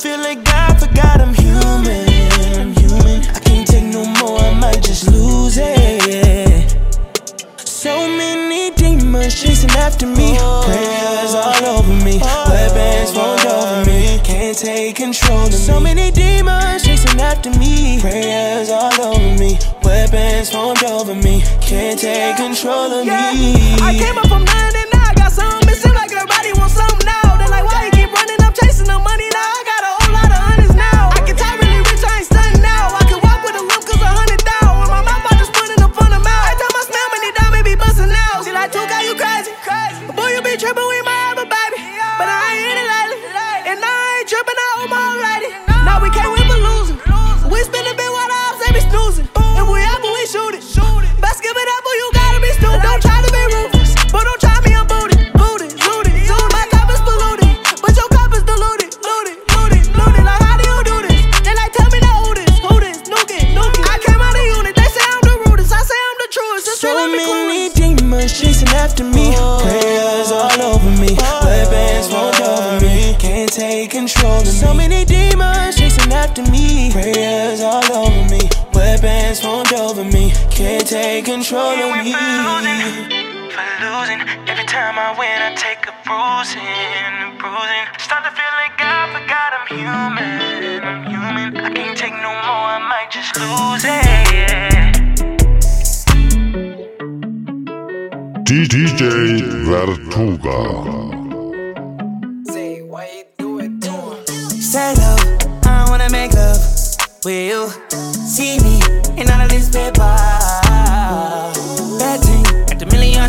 feel 0.00 0.18
like 0.20 0.42
God 0.44 0.80
forgot 0.80 1.20
I'm 1.20 1.34
human. 1.34 2.08
I'm 2.56 2.72
human. 2.72 3.20
I 3.36 3.40
can't 3.40 3.68
take 3.68 3.84
no 3.84 4.06
more, 4.06 4.40
I 4.40 4.54
might 4.58 4.82
just 4.82 5.10
lose 5.12 5.58
it. 5.58 6.74
So 7.58 8.08
many 8.08 8.70
demons 8.76 9.34
chasing 9.38 9.70
after 9.72 10.06
me. 10.06 10.38
Prayers 10.64 11.34
all 11.34 11.64
over 11.76 11.92
me. 11.92 12.18
Weapons 12.48 13.14
won't 13.14 13.44
over 13.44 13.84
me. 13.90 14.18
Can't 14.24 14.56
take 14.56 14.96
control 14.96 15.44
of 15.44 15.52
me. 15.52 15.58
So 15.58 15.78
many 15.78 16.10
demons 16.10 16.82
chasing 16.82 17.20
after 17.20 17.50
me. 17.58 18.00
Prayers 18.00 18.70
all 18.70 18.98
over 19.02 19.38
me. 19.38 19.58
Weapons 19.84 20.50
formed 20.50 20.82
over 20.84 21.14
me. 21.14 21.42
Can't 21.60 22.00
take 22.00 22.36
control 22.36 22.90
of 22.90 23.04
me. 23.04 23.12
I 23.82 23.94
came 23.98 24.16
up 24.16 24.28
from 24.28 24.44
90. 24.44 24.79
Can't 81.20 81.26
take 81.26 81.34
control 81.34 81.76
of 81.76 82.02
me. 82.02 82.12
For 83.52 83.66
losing, 83.84 84.20
every 84.48 84.64
time 84.64 84.96
I 84.96 85.12
win, 85.18 85.42
I 85.42 85.52
take 85.54 85.84
a 85.84 85.92
bruising, 86.06 87.36
bruising. 87.36 87.86
Start 87.98 88.24
to 88.24 88.30
feel 88.32 88.54
like 88.56 88.80
I 88.80 89.04
forgot 89.12 89.52
I'm 89.52 89.66
human, 89.68 90.80
I'm 90.82 91.04
human. 91.10 91.56
I 91.58 91.70
can't 91.74 91.98
take 91.98 92.14
no 92.14 92.32
more, 92.32 92.68
I 92.72 92.80
might 92.88 93.10
just 93.10 93.36
lose 93.36 93.84
it. 93.84 94.94
DJ 98.46 98.88
Vertuga. 99.68 100.58
Say 104.62 104.94
love, 104.94 105.66
I 105.66 105.84
wanna 105.90 106.08
make 106.10 106.32
love 106.32 106.64
with 107.26 107.50
you. 107.50 107.68
See 108.24 108.58
me 108.60 108.80
in 109.20 109.30
all 109.30 109.42
of 109.42 109.50
this 109.50 109.68
paper. 109.68 110.69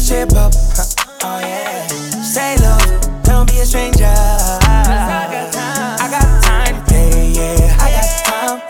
Up. 0.01 0.51
Huh, 0.73 0.83
Oh 1.23 1.39
yeah. 1.39 1.87
Say 2.23 2.57
love, 2.57 3.21
don't 3.23 3.47
be 3.47 3.59
a 3.59 3.65
stranger. 3.65 4.03
I 4.03 5.27
got 5.29 5.53
time. 5.53 5.99
I 6.01 6.09
got 6.09 6.43
time 6.43 6.85
to 6.85 6.95
yeah. 7.29 7.77
I 7.79 7.87
got 7.95 8.09
time. 8.25 8.61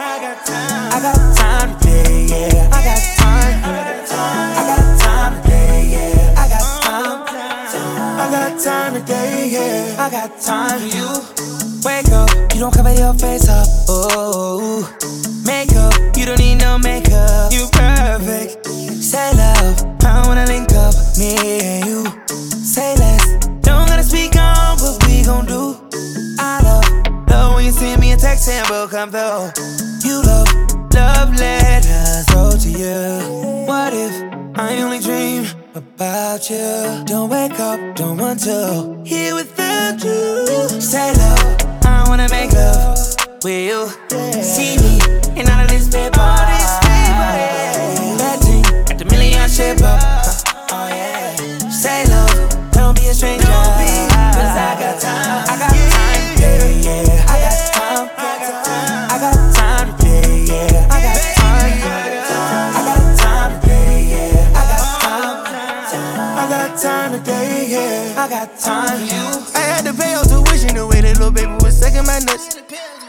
I 0.91 0.99
got 1.01 1.37
time 1.37 1.71
to 1.71 1.79
play, 1.79 2.25
yeah. 2.27 2.67
I 2.67 2.83
got 2.83 3.01
time. 3.17 3.63
I 3.63 4.63
got 4.67 4.99
time 4.99 5.33
to 5.35 5.47
play, 5.47 5.87
yeah. 5.89 6.35
I 6.37 6.49
got 6.49 6.65
time. 6.83 7.23
I 8.19 8.29
got 8.29 8.59
time 8.59 8.93
today, 8.95 9.49
yeah. 9.49 10.03
I 10.05 10.09
got 10.11 10.39
time 10.41 10.81
you. 10.89 11.07
Wake 11.85 12.11
up, 12.11 12.29
you 12.53 12.59
don't 12.59 12.73
cover 12.73 12.93
your 12.93 13.13
face 13.13 13.47
come 29.01 29.09
through. 29.09 29.63
You 30.07 30.21
love, 30.21 30.47
love 30.93 31.35
letters 31.35 32.25
wrote 32.35 32.59
to 32.61 32.69
you. 32.69 33.65
What 33.65 33.93
if 33.93 34.13
I 34.55 34.77
only 34.83 34.99
dream 34.99 35.45
about 35.73 36.49
you? 36.49 37.03
Don't 37.05 37.29
wake 37.29 37.59
up, 37.59 37.95
don't 37.95 38.17
want 38.17 38.41
to 38.41 39.01
here 39.03 39.33
without 39.33 40.03
you. 40.03 40.45
Say 40.79 41.13
love, 41.13 41.85
I 41.85 42.05
wanna 42.07 42.29
make 42.29 42.51
love 42.53 42.99
with 43.43 43.65
you. 43.69 43.87
See 44.43 44.80
my. 72.19 72.35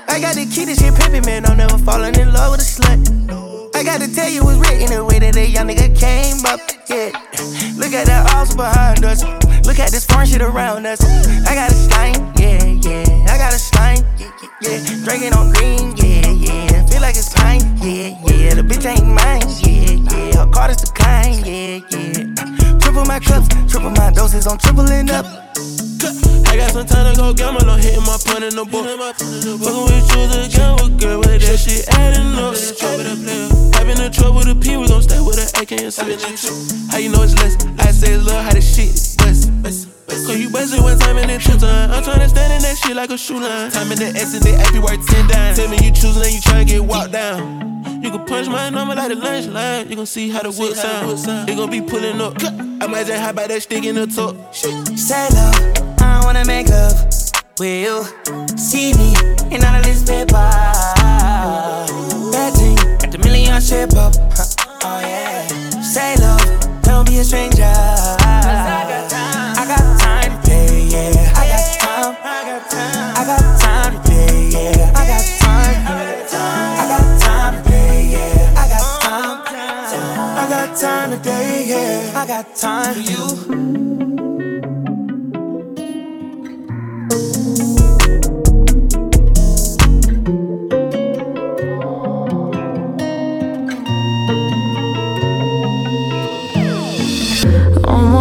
I 0.07 0.21
got 0.21 0.35
the 0.35 0.47
key 0.47 0.65
to 0.67 0.75
shit 0.75 0.95
pimpin', 0.95 1.27
man. 1.27 1.47
I'm 1.47 1.57
never 1.57 1.79
falling 1.79 2.15
in 2.15 2.33
love 2.33 2.53
with 2.53 2.61
a 2.61 2.65
slut. 2.65 3.03
I 3.75 3.83
gotta 3.83 4.07
tell 4.13 4.29
you 4.29 4.45
what's 4.45 4.59
written 4.59 4.95
the 4.95 5.05
way 5.05 5.19
that 5.19 5.37
a 5.37 5.47
young 5.47 5.67
nigga 5.67 5.91
came 5.99 6.45
up. 6.47 6.61
Yeah. 6.89 7.11
Look 7.75 7.93
at 7.95 8.07
that 8.07 8.31
house 8.31 8.55
behind 8.55 9.05
us. 9.05 9.25
Look 9.67 9.79
at 9.79 9.91
this 9.91 10.07
foreign 10.07 10.27
shit 10.27 10.43
around 10.43 10.87
us. 10.87 11.03
I 11.47 11.55
got 11.55 11.71
a 11.71 11.75
slime, 11.75 12.33
yeah, 12.39 12.63
yeah. 12.63 13.33
I 13.33 13.39
got 13.39 13.55
a 13.55 13.59
yeah, 14.19 14.31
yeah, 14.63 14.79
yeah. 14.79 15.05
Drinking 15.05 15.35
on 15.35 15.53
green, 15.53 15.97
yeah, 15.97 16.31
yeah. 16.31 16.87
Feel 16.87 17.01
like 17.01 17.17
it's 17.17 17.33
pine, 17.35 17.63
yeah, 17.83 18.15
yeah. 18.27 18.55
The 18.55 18.63
bitch 18.63 18.87
ain't 18.87 19.07
mine, 19.07 19.43
yeah, 19.67 19.99
yeah. 20.15 20.45
Her 20.45 20.51
card 20.53 20.71
is 20.71 20.77
declined, 20.77 21.47
yeah, 21.47 21.81
yeah. 21.91 22.79
Triple 22.79 23.05
my 23.07 23.19
cups, 23.19 23.49
triple 23.67 23.91
my 23.91 24.13
doses, 24.13 24.47
I'm 24.47 24.59
tripling 24.59 25.11
up. 25.11 25.27
I 26.05 26.57
got 26.57 26.73
some 26.73 26.87
time 26.87 27.15
to 27.15 27.21
go 27.21 27.33
gamble, 27.33 27.69
I'm 27.71 27.81
hitting 27.81 28.03
my 28.03 28.19
pun 28.25 28.43
in 28.43 28.57
the 28.57 28.65
book. 28.65 28.87
Fuckin' 28.87 29.85
with 29.87 30.11
you 30.11 30.23
again, 30.43 30.75
what 30.75 30.97
good 30.99 31.19
with 31.19 31.41
that 31.43 31.59
shit 31.59 31.87
adding 31.95 32.35
up. 32.35 32.59
Having 33.77 34.01
a 34.01 34.11
trouble 34.11 34.39
with 34.39 34.49
a 34.49 34.55
P, 34.55 34.77
we 34.77 34.89
gon' 34.89 35.03
stay 35.03 35.21
with 35.21 35.39
an 35.39 35.63
AK 35.63 35.73
and 35.83 35.93
switch. 35.95 36.23
How 36.91 36.99
you 36.99 37.11
know 37.11 37.23
it's 37.23 37.35
less? 37.39 37.55
I 37.79 37.91
say 37.93 38.15
it's 38.15 38.27
love, 38.27 38.45
how 38.45 38.53
the 38.53 38.61
shit 38.61 38.91
is 38.91 39.17
bust. 39.17 39.89
Cause 40.07 40.39
you 40.39 40.51
bustin' 40.51 40.83
one 40.83 40.99
time 40.99 41.19
and 41.19 41.31
then 41.31 41.41
two 41.41 41.57
time. 41.59 41.91
I'm 41.91 42.03
tryna 42.03 42.29
stand 42.29 42.53
in 42.53 42.63
that 42.63 42.77
shit 42.79 42.95
like 42.97 43.11
a 43.11 43.19
shoe 43.19 43.41
line. 43.41 43.71
Time 43.71 43.91
in 43.91 43.99
the 43.99 44.07
S 44.07 44.35
and 44.35 44.43
the 44.43 44.55
AP 44.55 44.83
worth 44.83 45.07
10 45.07 45.29
dimes. 45.29 45.57
Tell 45.59 45.69
me 45.69 45.79
you 45.83 45.91
choosing 45.91 46.23
and 46.23 46.35
you 46.35 46.41
tryna 46.41 46.67
get 46.67 46.85
walked 46.85 47.13
down. 47.13 47.71
You 48.03 48.11
can 48.11 48.25
punch 48.27 48.49
my 48.49 48.71
number 48.71 48.95
like 48.95 49.09
the 49.09 49.15
lunch 49.15 49.47
line. 49.47 49.89
You 49.89 49.97
gon' 49.97 50.07
see 50.07 50.29
how 50.31 50.43
the 50.43 50.51
wood 50.51 50.77
sound. 50.77 51.49
It 51.49 51.57
gon' 51.57 51.71
be 51.71 51.81
pulling 51.81 52.21
up. 52.21 52.35
I 52.43 52.87
might 52.87 53.07
just 53.07 53.23
hop 53.23 53.39
out 53.39 53.49
that 53.49 53.63
stick 53.63 53.85
in 53.85 53.95
the 53.95 54.07
top. 54.07 54.55
Say 54.55 55.29
love, 55.31 55.82
wanna 56.33 56.47
make 56.47 56.69
love 56.69 56.95
with 57.59 57.83
you. 57.85 58.05
See 58.57 58.95
me 58.95 59.15
in 59.55 59.63
all 59.65 59.77
of 59.77 59.85
this 59.85 60.03
paper. 60.03 60.33
Got 62.33 63.11
the 63.13 63.19
million 63.23 63.61
shape 63.61 63.93
up. 63.95 64.15
Oh 64.83 65.01
yeah. 65.01 65.47
Say 65.83 66.17
love, 66.17 66.41
don't 66.83 67.07
be 67.07 67.19
a 67.19 67.25
stranger. 67.25 67.65
I 67.65 68.87
got 68.89 69.11
time, 69.11 69.57
I 69.59 69.65
got 69.73 70.01
time 70.01 70.43
to 70.45 70.57
yeah. 70.89 71.37
I 71.37 71.45
got 71.53 71.65
time, 71.85 72.17
I 72.25 73.25
got 73.29 73.61
time, 73.61 73.95
to 74.05 74.17
yeah. 74.55 74.93
I 74.95 75.05
got 75.13 75.25
time, 75.43 75.87
I 76.81 76.89
got 76.93 77.07
time 77.21 77.55
to 77.65 77.77
yeah. 78.09 78.57
I 78.57 78.69
got 78.73 78.87
time, 79.03 79.45
I 80.39 80.49
got 80.49 80.77
time 80.81 81.11
to 81.23 81.35
yeah. 81.69 82.13
I 82.17 82.27
got 82.27 82.57
time 82.57 82.95
for 82.95 83.01
you. 83.01 83.72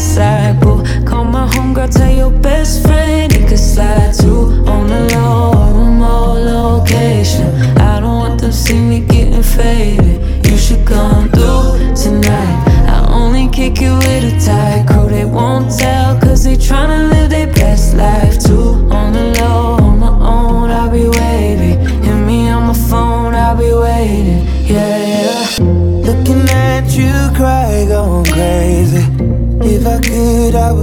west. 0.00 1.06
Call 1.06 1.24
my 1.24 1.46
homegirl, 1.46 1.92
tell 1.92 2.10
your 2.10 2.30
best 2.30 2.82
friend 2.82 3.32
he 3.32 3.40
could 3.46 3.58
slide 3.58 4.14
too 4.14 4.64
on 4.66 4.86
the 4.88 5.00
low 5.14 5.52
or 5.52 5.84
remote 5.84 6.40
location. 6.44 7.46
I 7.78 8.00
don't 8.00 8.18
want 8.18 8.40
them 8.40 8.52
see 8.52 8.78
me 8.78 9.00
getting 9.00 9.42
faded. 9.42 10.46
You 10.46 10.56
should 10.56 10.86
come 10.86 11.28
through 11.30 11.94
tonight. 11.94 12.56
I 12.88 13.06
only 13.12 13.48
kick 13.48 13.80
you 13.80 13.94
with 13.94 14.32
a 14.32 14.40
tight 14.44 14.86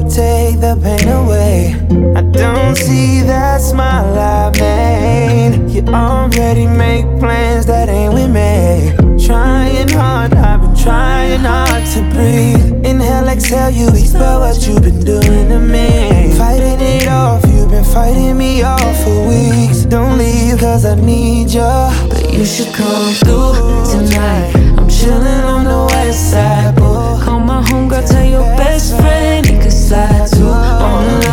take 0.09 0.59
the 0.59 0.75
pain 0.81 1.07
away. 1.09 1.75
I 2.15 2.21
don't 2.21 2.75
see 2.75 3.21
that 3.21 3.61
smile 3.61 4.17
I 4.17 4.51
made. 4.59 5.69
You 5.69 5.83
already 5.93 6.65
make 6.65 7.05
plans 7.19 7.65
that 7.65 7.89
ain't 7.89 8.13
with 8.13 8.29
me. 8.29 8.93
Trying 9.25 9.89
hard, 9.89 10.33
I've 10.33 10.61
been 10.61 10.75
trying 10.75 11.41
hard 11.41 11.85
to 11.93 12.01
breathe. 12.13 12.85
Inhale, 12.85 13.27
exhale, 13.27 13.69
you 13.69 13.89
expel 13.89 14.39
what 14.39 14.65
you've 14.65 14.81
been 14.81 15.03
doing 15.03 15.49
to 15.49 15.59
me. 15.59 16.33
Fighting 16.37 16.79
it 16.79 17.07
off, 17.07 17.43
you've 17.47 17.69
been 17.69 17.83
fighting 17.83 18.37
me 18.37 18.63
off 18.63 19.03
for 19.03 19.27
weeks. 19.27 19.83
Don't 19.85 20.17
leave, 20.17 20.59
cause 20.59 20.85
I 20.85 20.95
need 20.95 21.49
you. 21.49 21.73
But 22.09 22.31
you 22.31 22.45
should 22.45 22.73
come 22.73 23.13
through 23.13 23.53
tonight. 23.91 24.55
I'm 24.77 24.87
chillin' 24.87 25.43
on 25.43 25.65
the 25.65 25.93
west 25.93 26.31
side, 26.31 26.75
boy. 26.75 27.19
Call 27.23 27.39
my 27.39 27.61
homegirl, 27.61 28.07
tell 28.09 28.25
your 28.25 28.47
best 28.55 28.95
friend 28.95 29.16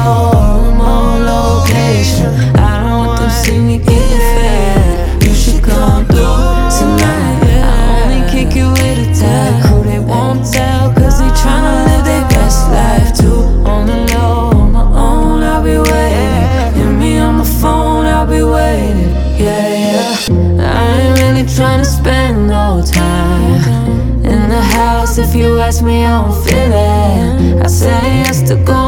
On 0.05 1.25
location. 1.25 2.31
I 2.57 2.83
don't 2.85 3.07
want 3.07 3.21
them 3.21 3.31
see 3.31 3.59
me 3.59 3.79
getting 3.79 4.25
fed. 4.35 5.23
You 5.23 5.35
should 5.35 5.62
come 5.64 6.05
through 6.07 6.69
tonight. 6.77 7.40
I 7.64 8.03
only 8.05 8.23
kick 8.31 8.55
it 8.57 8.67
with 8.67 9.09
a 9.09 9.14
tag. 9.19 9.85
They 9.85 9.99
won't 9.99 10.45
tell, 10.53 10.93
cause 10.93 11.19
they 11.21 11.31
tryna 11.43 11.75
live 11.88 12.05
their 12.05 12.27
best 12.29 12.69
life 12.71 13.11
too. 13.17 13.43
On 13.64 13.87
the 13.87 13.99
low, 14.12 14.51
on 14.61 14.73
my 14.73 14.83
own, 14.83 15.43
I'll 15.43 15.62
be 15.62 15.77
waiting. 15.79 16.75
Hit 16.75 16.93
me 16.99 17.19
on 17.19 17.37
my 17.37 17.45
phone, 17.45 18.05
I'll 18.05 18.27
be 18.27 18.43
waiting. 18.43 19.11
Yeah, 19.38 19.69
yeah. 19.87 20.61
I 20.61 21.01
ain't 21.01 21.19
really 21.21 21.47
tryna 21.57 21.87
spend 21.87 22.49
no 22.49 22.83
time 22.85 24.25
in 24.25 24.49
the 24.51 24.61
house. 24.61 25.17
If 25.19 25.35
you 25.35 25.59
ask 25.61 25.83
me, 25.83 26.05
I 26.05 26.23
don't 26.23 26.35
feel 26.45 26.73
it. 26.73 27.64
I 27.64 27.67
say 27.69 28.23
yes 28.25 28.43
to 28.49 28.57
going 28.57 28.84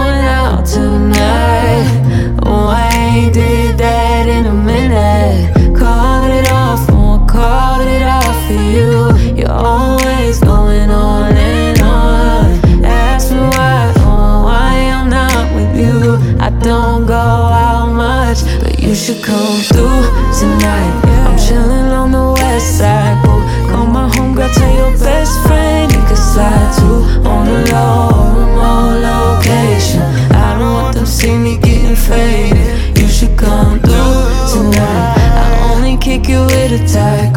come 19.22 19.60
through 19.62 20.02
tonight. 20.38 20.92
I'm 21.26 21.36
chillin' 21.38 21.92
on 21.92 22.12
the 22.12 22.32
west 22.32 22.78
side, 22.78 23.22
boo. 23.22 23.40
Call 23.70 23.86
my 23.86 24.08
homegirl, 24.08 24.52
tell 24.54 24.74
your 24.74 24.98
best 24.98 25.32
friend 25.46 25.90
he 25.90 25.98
could 26.08 26.18
slide 26.18 26.72
too 26.78 27.28
on 27.28 27.46
the 27.46 27.72
low, 27.72 28.34
remote 28.38 28.98
location. 29.10 30.02
I 30.32 30.58
don't 30.58 30.72
want 30.74 30.96
them 30.96 31.06
see 31.06 31.36
me 31.36 31.56
getting 31.58 31.96
faded. 31.96 32.98
You 32.98 33.08
should 33.08 33.36
come 33.36 33.80
through 33.80 34.22
tonight. 34.52 35.14
I 35.42 35.74
only 35.74 35.96
kick 35.96 36.28
you 36.28 36.42
with 36.42 36.80
a 36.80 36.86
tight 36.86 37.32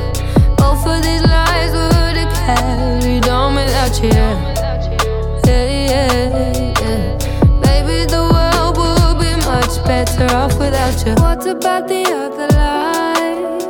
Both 0.57 0.87
of 0.87 1.03
these 1.03 1.21
would 1.21 2.17
have 2.17 2.35
carried 2.47 3.29
on 3.29 3.55
without 3.55 3.97
you. 4.03 4.09
Yeah, 5.45 5.65
yeah, 5.91 6.81
yeah. 6.81 7.07
The 8.07 8.23
world 8.33 8.77
would 8.79 9.19
be 9.21 9.33
much 9.45 9.75
better 9.85 10.27
off 10.35 10.55
without 10.59 10.99
you. 11.07 11.15
What 11.23 11.47
about 11.47 11.87
the 11.87 12.03
other 12.23 12.49
life? 12.57 13.65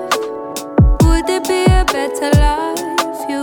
Would 1.02 1.28
it 1.28 1.44
be 1.48 1.64
a 1.64 1.84
better 1.84 2.30
life? 2.38 3.28
You 3.28 3.40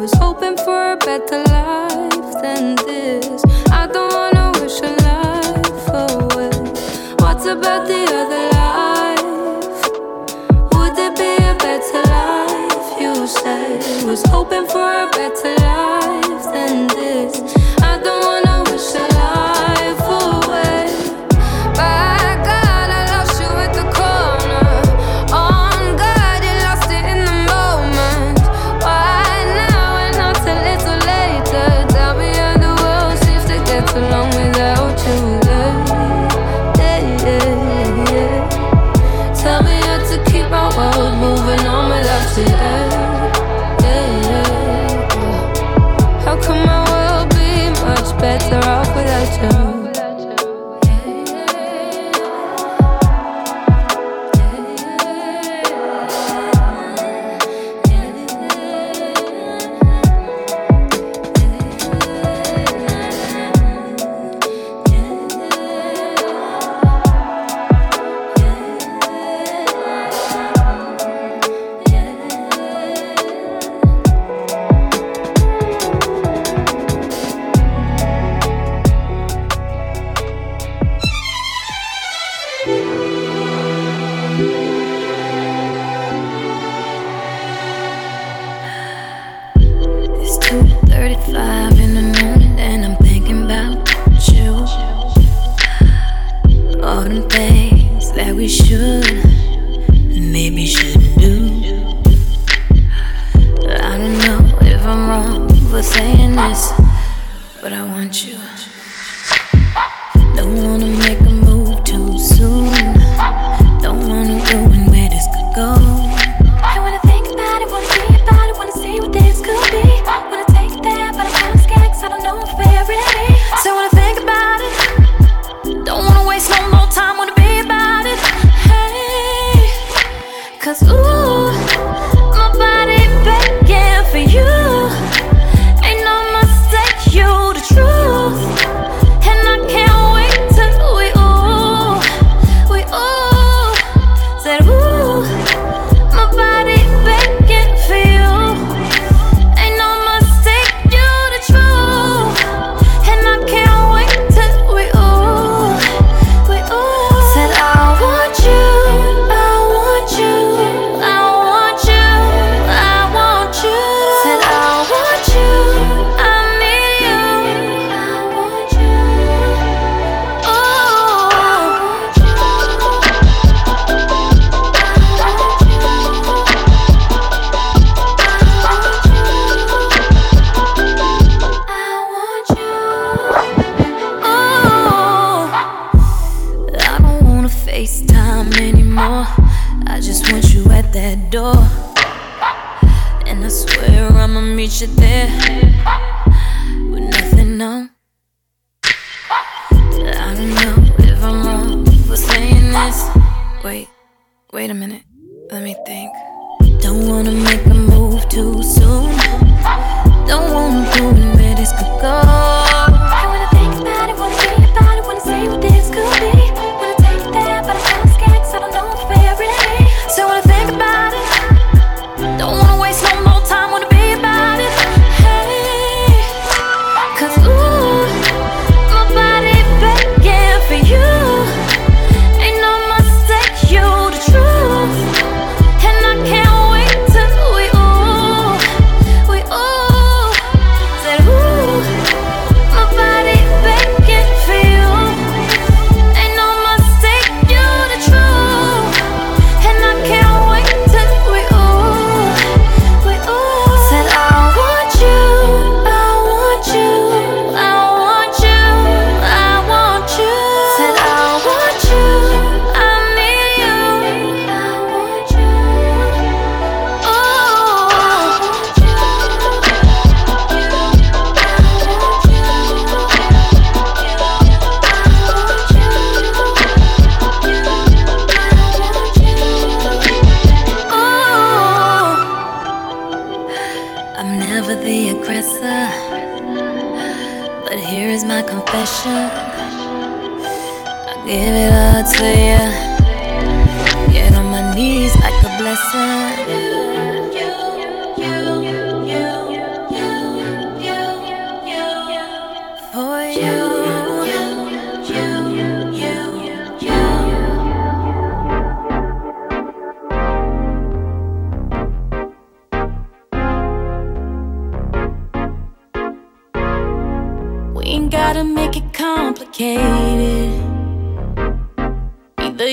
was 0.00 0.12
hoping 0.14 0.56
for 0.58 0.92
a 0.92 0.96
better 0.96 1.42
life 1.50 2.30
than 2.40 2.76
this. 2.86 3.42
I 3.72 3.88
don't 3.92 4.12
wanna 4.12 4.52
wish 4.60 4.80
a 4.80 4.94
life 5.02 5.88
away. 5.88 6.52
About 7.48 7.86
the 7.86 8.02
other? 8.10 8.45
was 14.16 14.30
hoping 14.30 14.66
for 14.66 14.78
a 14.78 15.10
better 15.12 15.54
life. 15.62 16.05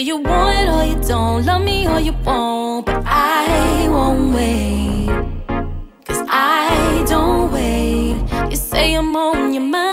you 0.04 0.18
want 0.18 0.58
it 0.60 0.68
or 0.70 0.84
you 0.84 1.02
don't, 1.08 1.46
love 1.46 1.62
me 1.64 1.88
or 1.88 2.00
you 2.00 2.12
won't, 2.26 2.86
but 2.86 3.02
I 3.06 3.88
won't 3.88 4.36
wait. 4.36 5.08
Cause 6.06 6.26
I 6.28 7.06
don't 7.08 7.52
wait. 7.54 8.18
You 8.50 8.58
say 8.58 8.96
I'm 8.96 9.16
on 9.16 9.54
your 9.54 9.64
mind. 9.64 9.84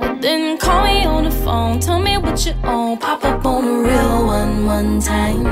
Well, 0.00 0.16
then 0.20 0.58
call 0.58 0.84
me 0.84 1.04
on 1.04 1.24
the 1.24 1.32
phone, 1.32 1.80
tell 1.80 1.98
me 2.00 2.18
what 2.18 2.46
you 2.46 2.54
own. 2.62 2.98
Pop 2.98 3.24
up 3.24 3.44
on 3.44 3.64
a 3.64 3.82
real 3.82 4.26
one 4.26 4.66
one 4.66 5.00
time. 5.00 5.44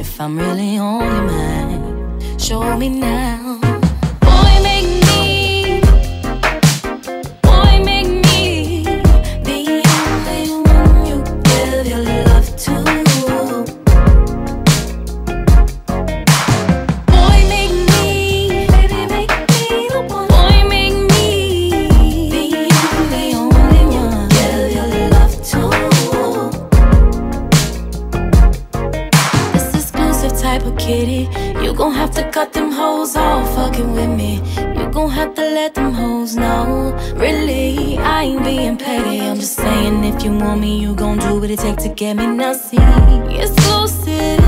If 0.00 0.18
I'm 0.18 0.38
really 0.38 0.78
on 0.78 1.02
your 1.02 1.24
mind, 1.24 2.40
show 2.40 2.76
me 2.78 2.88
now. 2.88 3.73
being 38.76 38.86
petty. 38.86 39.20
I'm 39.20 39.36
just 39.36 39.56
saying, 39.56 40.04
if 40.04 40.22
you 40.24 40.32
want 40.32 40.60
me, 40.60 40.78
you 40.78 40.94
gon' 40.94 41.18
do 41.18 41.40
what 41.40 41.50
it 41.50 41.58
takes 41.58 41.82
to 41.84 41.88
get 41.88 42.14
me. 42.16 42.26
Now 42.26 42.52
see, 42.52 42.76
exclusive 43.36 44.38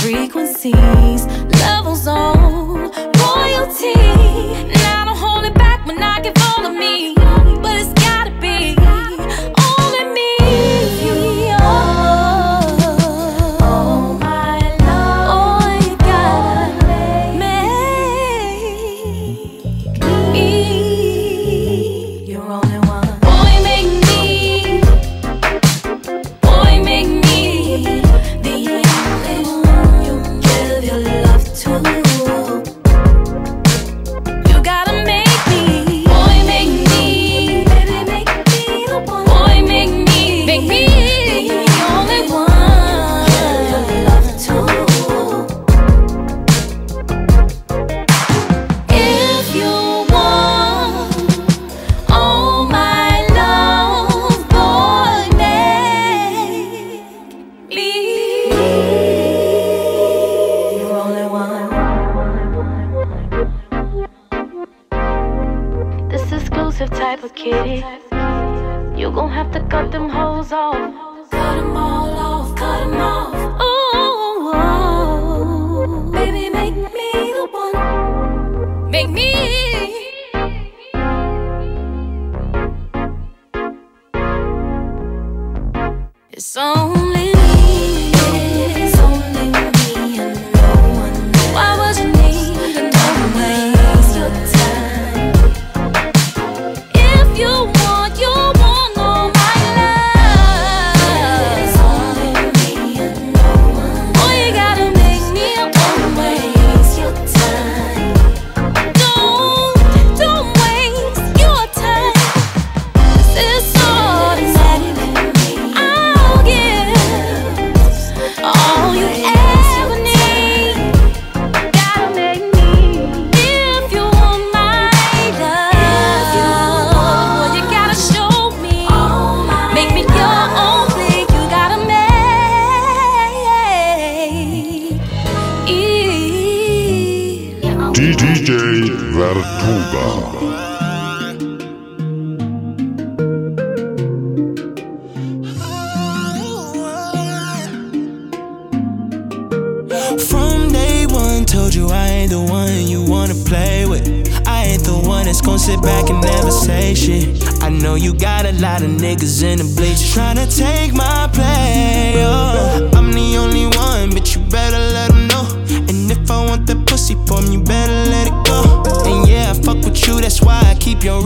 frequencies, 0.00 1.26
levels 1.60 2.06
on. 2.06 2.67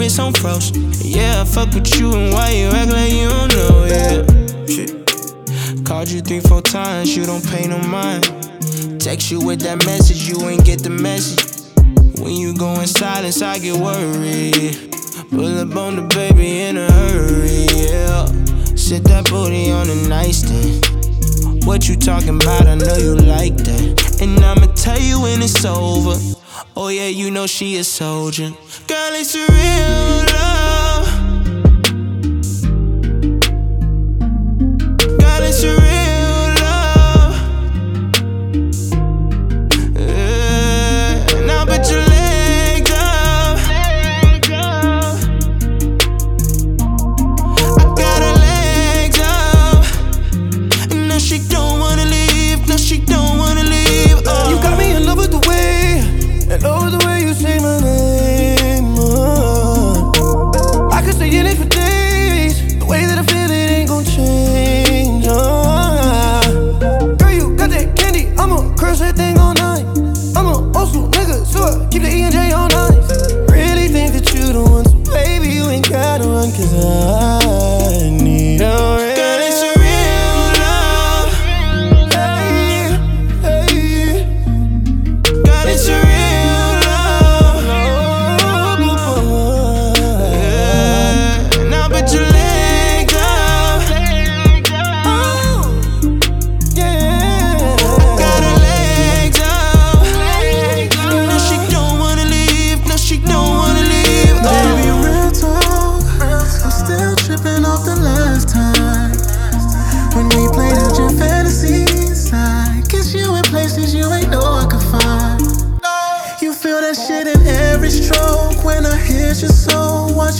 wrist 0.03 0.19
on 0.19 0.33
froze. 0.33 0.73
Yeah, 1.05 1.43
I 1.43 1.45
fuck 1.45 1.73
with 1.75 2.01
you, 2.01 2.13
and 2.13 2.33
why 2.33 2.51
you 2.51 2.67
act 2.67 2.91
like 2.91 3.13
you 3.13 3.29
don't 3.29 3.55
know? 3.55 3.85
Yeah. 3.85 4.25
Called 5.85 6.09
you 6.09 6.21
three, 6.21 6.41
four 6.41 6.61
times, 6.61 7.17
you 7.17 7.25
don't 7.25 7.47
pay 7.47 7.69
no 7.69 7.79
mind. 7.79 8.25
Text 9.01 9.31
you 9.31 9.41
with 9.41 9.61
that 9.61 9.87
message, 9.87 10.29
you 10.29 10.45
ain't 10.49 10.65
get 10.65 10.83
the 10.83 10.91
message. 10.91 11.71
When 12.21 12.35
you 12.35 12.53
go 12.57 12.81
in 12.81 12.89
silence, 12.89 13.43
I 13.43 13.61
get 13.61 13.77
worried. 13.77 14.91
Pull 15.31 15.59
up 15.59 15.77
on 15.77 15.95
the 15.97 16.03
baby 16.15 16.63
in 16.63 16.79
a 16.79 16.91
hurry, 16.91 17.67
yeah. 17.87 18.27
Sit 18.75 19.05
that 19.05 19.31
booty 19.31 19.71
on 19.71 19.87
the 19.87 19.95
nightstand. 20.09 20.85
What 21.65 21.89
you 21.89 21.95
talking 21.95 22.43
about? 22.43 22.67
I 22.67 22.75
know 22.75 22.97
you 22.97 23.15
like 23.15 23.57
that. 23.57 24.19
And 24.21 24.45
I'ma 24.45 24.67
tell 24.75 24.99
you 24.99 25.21
when 25.21 25.43
it's 25.43 25.65
over. 25.65 26.42
Oh 26.75 26.89
yeah, 26.89 27.09
you 27.09 27.31
know 27.31 27.47
she 27.47 27.77
a 27.77 27.85
soldier. 27.85 28.49
Girl, 28.87 29.13
it's 29.15 29.35
real 29.35 30.37
love. 30.37 30.52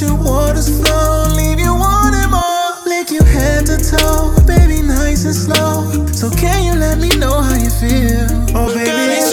your 0.03 0.17
waters 0.17 0.69
flow, 0.69 1.33
leave 1.35 1.59
you 1.59 1.73
wanting 1.75 2.31
more. 2.31 2.75
Lick 2.85 3.11
your 3.11 3.25
head 3.25 3.67
to 3.67 3.79
toe, 3.79 4.35
baby, 4.47 4.83
nice 4.83 5.25
and 5.25 5.35
slow. 5.35 6.07
So 6.13 6.29
can 6.31 6.65
you 6.65 6.75
let 6.75 6.99
me 6.99 7.09
know 7.17 7.41
how 7.41 7.55
you 7.55 7.71
feel? 7.71 8.27
Oh, 8.55 8.69
baby, 8.75 9.32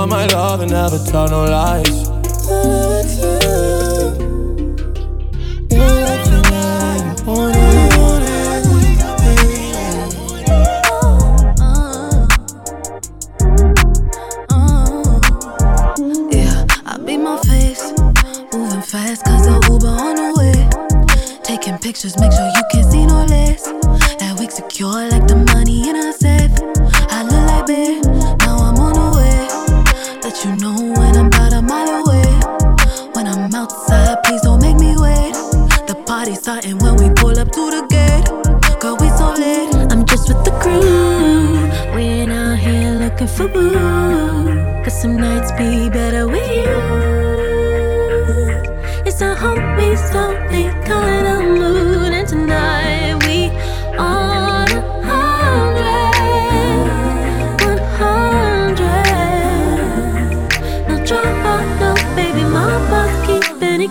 all 0.00 0.06
my 0.06 0.24
love 0.28 0.62
and 0.62 0.70
never 0.70 0.98
tell 1.04 1.28
no 1.28 1.44
lies. 1.44 2.09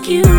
you. 0.09 0.38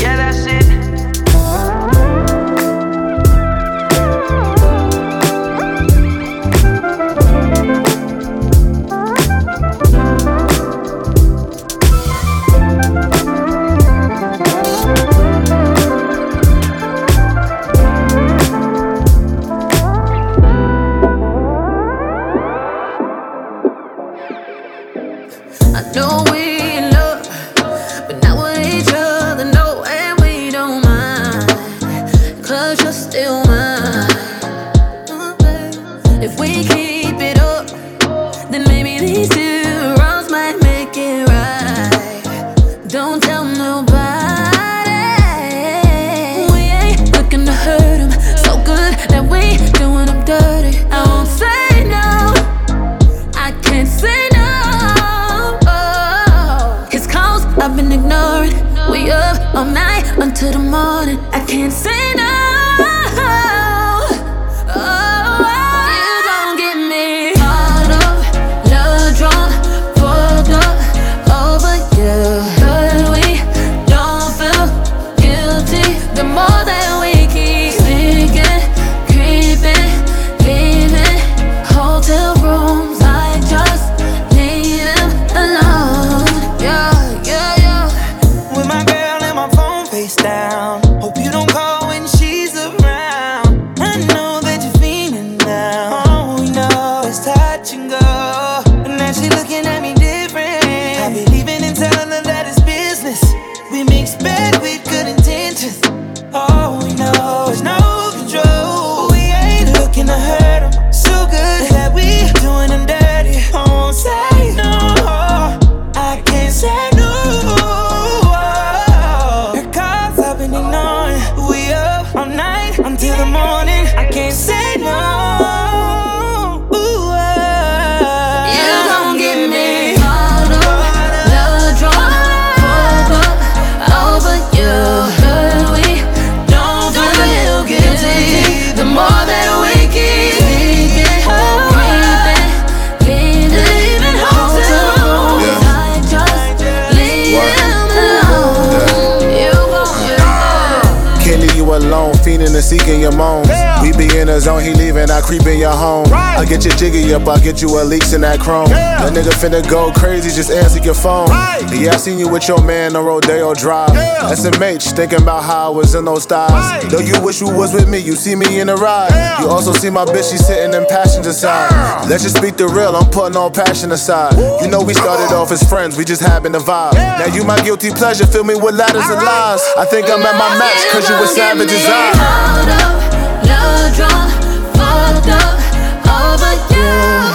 seeking 152.71 153.01
your 153.01 153.11
moans. 153.11 153.60
Be 153.97 154.17
in 154.17 154.27
the 154.27 154.39
zone, 154.39 154.63
he 154.63 154.73
leaving, 154.73 155.11
I 155.11 155.21
creep 155.21 155.45
in 155.45 155.59
your 155.59 155.75
home. 155.75 156.07
I 156.11 156.45
get 156.45 156.65
you 156.65 156.71
jiggy 156.71 157.13
up, 157.13 157.27
I 157.27 157.39
get 157.39 157.61
you 157.61 157.69
a 157.79 157.83
leaks 157.83 158.13
in 158.13 158.21
that 158.21 158.39
chrome. 158.39 158.69
That 158.69 159.13
nigga 159.13 159.29
finna 159.29 159.61
go 159.69 159.91
crazy, 159.93 160.29
just 160.29 160.49
answer 160.49 160.79
your 160.79 160.95
phone. 160.95 161.29
Yeah, 161.69 161.93
I 161.93 161.97
seen 161.97 162.17
you 162.17 162.27
with 162.27 162.47
your 162.47 162.63
man 162.63 162.95
on 162.95 163.05
Rodeo 163.05 163.53
Drive. 163.53 163.91
SMH, 163.91 164.95
thinking 164.95 165.21
about 165.21 165.43
how 165.43 165.71
I 165.71 165.75
was 165.75 165.93
in 165.93 166.05
those 166.05 166.23
styles. 166.23 166.89
Though 166.89 166.99
you 166.99 167.21
wish 167.21 167.41
you 167.41 167.53
was 167.53 167.73
with 167.73 167.89
me, 167.89 167.99
you 167.99 168.15
see 168.15 168.35
me 168.35 168.59
in 168.59 168.67
the 168.67 168.75
ride. 168.75 169.11
You 169.39 169.49
also 169.49 169.71
see 169.73 169.89
my 169.89 170.05
bitch, 170.05 170.31
she 170.31 170.37
sitting 170.37 170.73
in 170.73 170.85
passenger 170.87 171.33
side. 171.33 171.69
Let's 172.09 172.23
just 172.23 172.37
speak 172.37 172.57
the 172.57 172.67
real, 172.67 172.95
I'm 172.95 173.09
putting 173.09 173.35
all 173.37 173.51
passion 173.51 173.91
aside. 173.91 174.33
You 174.61 174.69
know 174.69 174.81
we 174.81 174.93
started 174.93 175.33
off 175.35 175.51
as 175.51 175.61
friends, 175.67 175.97
we 175.97 176.05
just 176.05 176.21
having 176.21 176.55
a 176.55 176.59
vibe. 176.59 176.93
Now 176.93 177.25
you 177.25 177.43
my 177.43 177.61
guilty 177.61 177.91
pleasure, 177.91 178.25
fill 178.25 178.45
me 178.45 178.55
with 178.55 178.75
ladders 178.75 179.05
and 179.05 179.21
lies. 179.21 179.61
I 179.77 179.85
think 179.85 180.09
I'm 180.09 180.21
at 180.21 180.37
my 180.37 180.57
match, 180.57 180.81
cause 180.91 181.09
you 181.09 181.19
were 181.19 181.27
savage 181.27 181.69
as 181.69 181.85
I. 181.85 183.10
Love 183.51 183.95
drunk, 183.95 184.31
fucked 184.75 185.27
up 185.27 185.59
over 186.07 186.53
you. 186.73 187.30